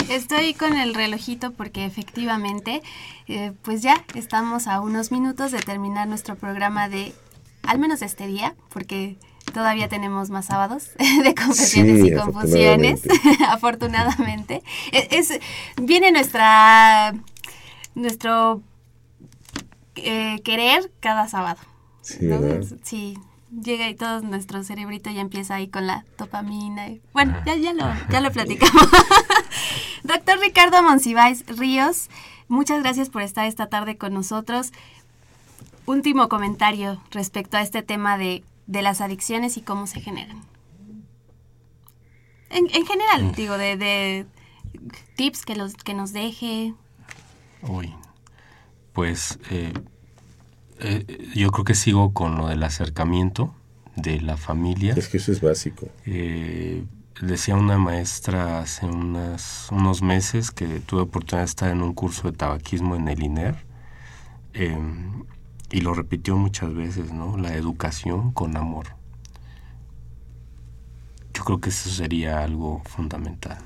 [0.09, 2.81] Estoy con el relojito porque efectivamente,
[3.27, 7.11] eh, pues ya estamos a unos minutos de terminar nuestro programa de,
[7.63, 9.17] al menos este día, porque
[9.53, 10.91] Todavía tenemos más sábados
[11.23, 13.01] de confesiones y confusiones,
[13.49, 14.63] afortunadamente.
[14.91, 15.39] E, es,
[15.81, 17.13] viene nuestra
[17.95, 18.61] nuestro
[19.95, 21.59] eh, querer cada sábado.
[22.01, 23.17] Sí,
[23.51, 26.87] llega y todo nuestro cerebrito ya empieza ahí con la dopamina.
[27.13, 28.87] bueno, ya, ya, lo, ya lo platicamos.
[30.03, 32.09] Doctor Ricardo Monsiváis Ríos,
[32.47, 34.71] muchas gracias por estar esta tarde con nosotros.
[35.85, 40.41] Último comentario respecto a este tema de de las adicciones y cómo se generan.
[42.49, 43.31] En, general, mm.
[43.33, 44.25] digo, de,
[45.15, 46.73] tips que, los, que nos deje.
[47.61, 47.93] Uy,
[48.93, 49.71] pues eh,
[50.83, 53.53] Eh, yo creo que sigo con lo del acercamiento
[53.95, 54.95] de la familia.
[54.97, 55.87] Es que eso es básico.
[56.05, 56.83] Eh,
[57.21, 62.31] decía una maestra hace unas, unos meses que tuve oportunidad de estar en un curso
[62.31, 63.55] de tabaquismo en el INER
[64.53, 65.23] em,
[65.71, 67.37] y lo repitió muchas veces, ¿no?
[67.37, 68.87] La educación con amor.
[71.33, 73.57] Yo creo que eso sería algo fundamental.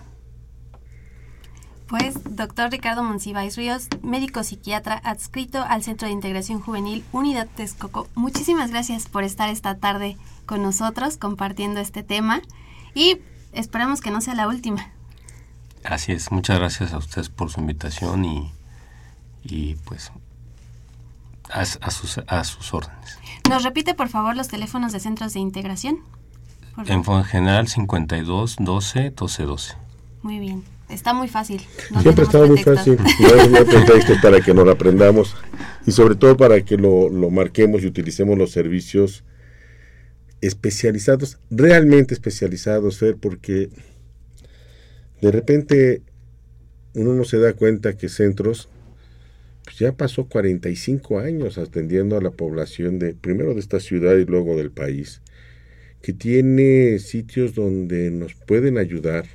[1.88, 8.08] Pues, doctor Ricardo Monsiváis Ríos, médico psiquiatra adscrito al Centro de Integración Juvenil Unidad Texcoco,
[8.16, 12.42] muchísimas gracias por estar esta tarde con nosotros compartiendo este tema
[12.96, 13.20] y
[13.52, 14.92] esperamos que no sea la última.
[15.84, 18.52] Así es, muchas gracias a ustedes por su invitación y,
[19.44, 20.12] y pues
[21.52, 23.20] a, a, sus, a sus órdenes.
[23.50, 26.00] ¿Nos repite por favor los teléfonos de centros de integración?
[26.88, 29.76] En general 52 12 12 12.
[30.24, 30.64] Muy bien.
[30.90, 31.62] Está muy fácil.
[31.90, 32.98] No Siempre está muy fácil.
[33.50, 35.36] No, pretexto para que nos aprendamos
[35.86, 39.24] y sobre todo para que lo, lo marquemos y utilicemos los servicios
[40.42, 43.70] especializados, realmente especializados, Fer, porque
[45.22, 46.02] de repente
[46.94, 48.70] uno no se da cuenta que centros
[49.66, 54.26] pues ya pasó 45 años atendiendo a la población de primero de esta ciudad y
[54.26, 55.22] luego del país,
[56.02, 59.26] que tiene sitios donde nos pueden ayudar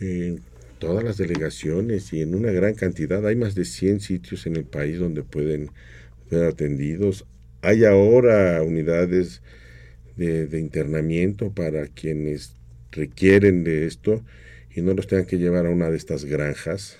[0.00, 0.40] en
[0.78, 3.24] todas las delegaciones y en una gran cantidad.
[3.26, 5.70] Hay más de 100 sitios en el país donde pueden
[6.30, 7.26] ser atendidos.
[7.60, 9.42] Hay ahora unidades
[10.16, 12.56] de, de internamiento para quienes
[12.92, 14.24] requieren de esto
[14.74, 16.96] y no los tengan que llevar a una de estas granjas.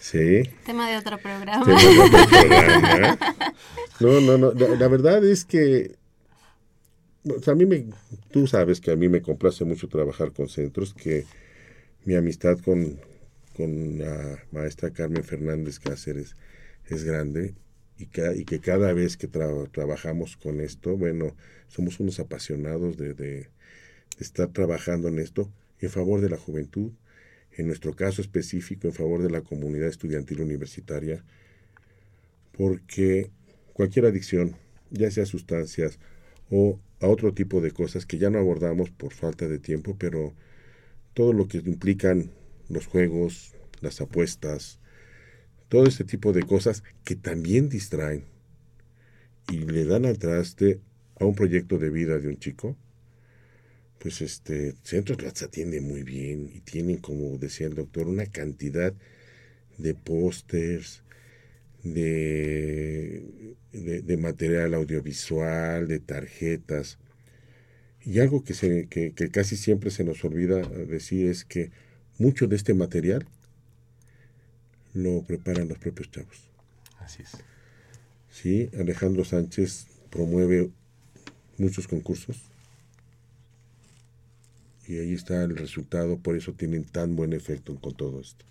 [0.00, 0.42] Sí.
[0.64, 1.64] Tema de otro programa.
[1.64, 3.18] De otro programa.
[4.00, 4.52] No, no, no.
[4.52, 5.96] La, la, verdad es que
[7.46, 7.86] a mí me,
[8.30, 11.24] tú sabes que a mí me complace mucho trabajar con centros, que
[12.04, 12.98] mi amistad con,
[13.56, 16.36] con la maestra Carmen Fernández Cáceres
[16.86, 17.54] es grande
[17.98, 21.36] y que, y que cada vez que tra trabajamos con esto, bueno,
[21.68, 23.48] somos unos apasionados de, de, de,
[24.18, 25.50] estar trabajando en esto
[25.80, 26.92] en favor de la juventud,
[27.56, 31.24] en nuestro caso específico en favor de la comunidad estudiantil universitaria,
[32.52, 33.30] porque
[33.72, 34.56] cualquier adicción,
[34.90, 35.98] ya sea sustancias
[36.50, 40.34] o a otro tipo de cosas que ya no abordamos por falta de tiempo, pero
[41.14, 42.30] todo lo que implican
[42.68, 44.78] los juegos, las apuestas,
[45.68, 48.24] todo este tipo de cosas que también distraen
[49.50, 50.80] y le dan al traste
[51.18, 52.76] a un proyecto de vida de un chico,
[54.02, 58.92] pues este Centros las atiende muy bien y tienen, como decía el doctor, una cantidad
[59.78, 61.02] de pósters,
[61.84, 66.98] de, de, de, material audiovisual, de tarjetas.
[68.04, 71.70] Y algo que, se, que, que casi siempre se nos olvida decir es que
[72.18, 73.24] mucho de este material
[74.94, 76.48] lo preparan los propios chavos.
[76.98, 77.30] Así es.
[78.32, 80.70] Sí, Alejandro Sánchez promueve
[81.56, 82.51] muchos concursos
[84.86, 88.44] y ahí está el resultado, por eso tienen tan buen efecto con todo esto.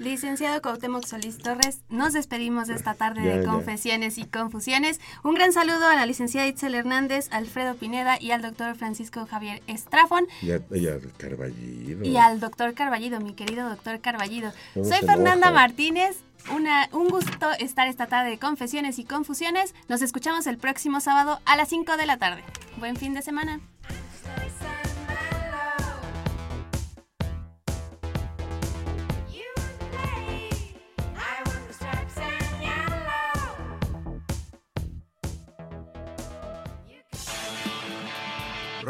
[0.00, 4.22] Licenciado Cuauhtémoc Solís Torres, nos despedimos de esta tarde ya, de Confesiones ya.
[4.22, 4.98] y Confusiones.
[5.22, 9.60] Un gran saludo a la licenciada Itzel Hernández, Alfredo Pineda y al doctor Francisco Javier
[9.66, 10.26] Estrafón.
[10.40, 12.02] Y, a, y al Carballido.
[12.02, 14.52] Y al doctor Carballido, mi querido doctor Carballido.
[14.72, 15.52] Soy Fernanda enoja?
[15.52, 16.16] Martínez.
[16.56, 19.74] Una, un gusto estar esta tarde de Confesiones y Confusiones.
[19.90, 22.42] Nos escuchamos el próximo sábado a las 5 de la tarde.
[22.78, 23.60] Buen fin de semana.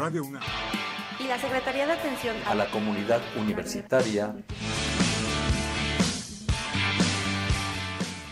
[0.01, 0.41] Radio UNAM.
[1.19, 4.33] Y la Secretaría de Atención a la Comunidad Universitaria.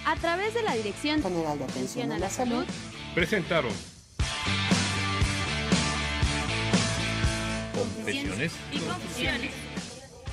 [0.04, 2.66] A través de la Dirección General de Atención a la Salud.
[3.14, 3.72] Presentaron.
[7.76, 9.54] Confesiones y confusiones.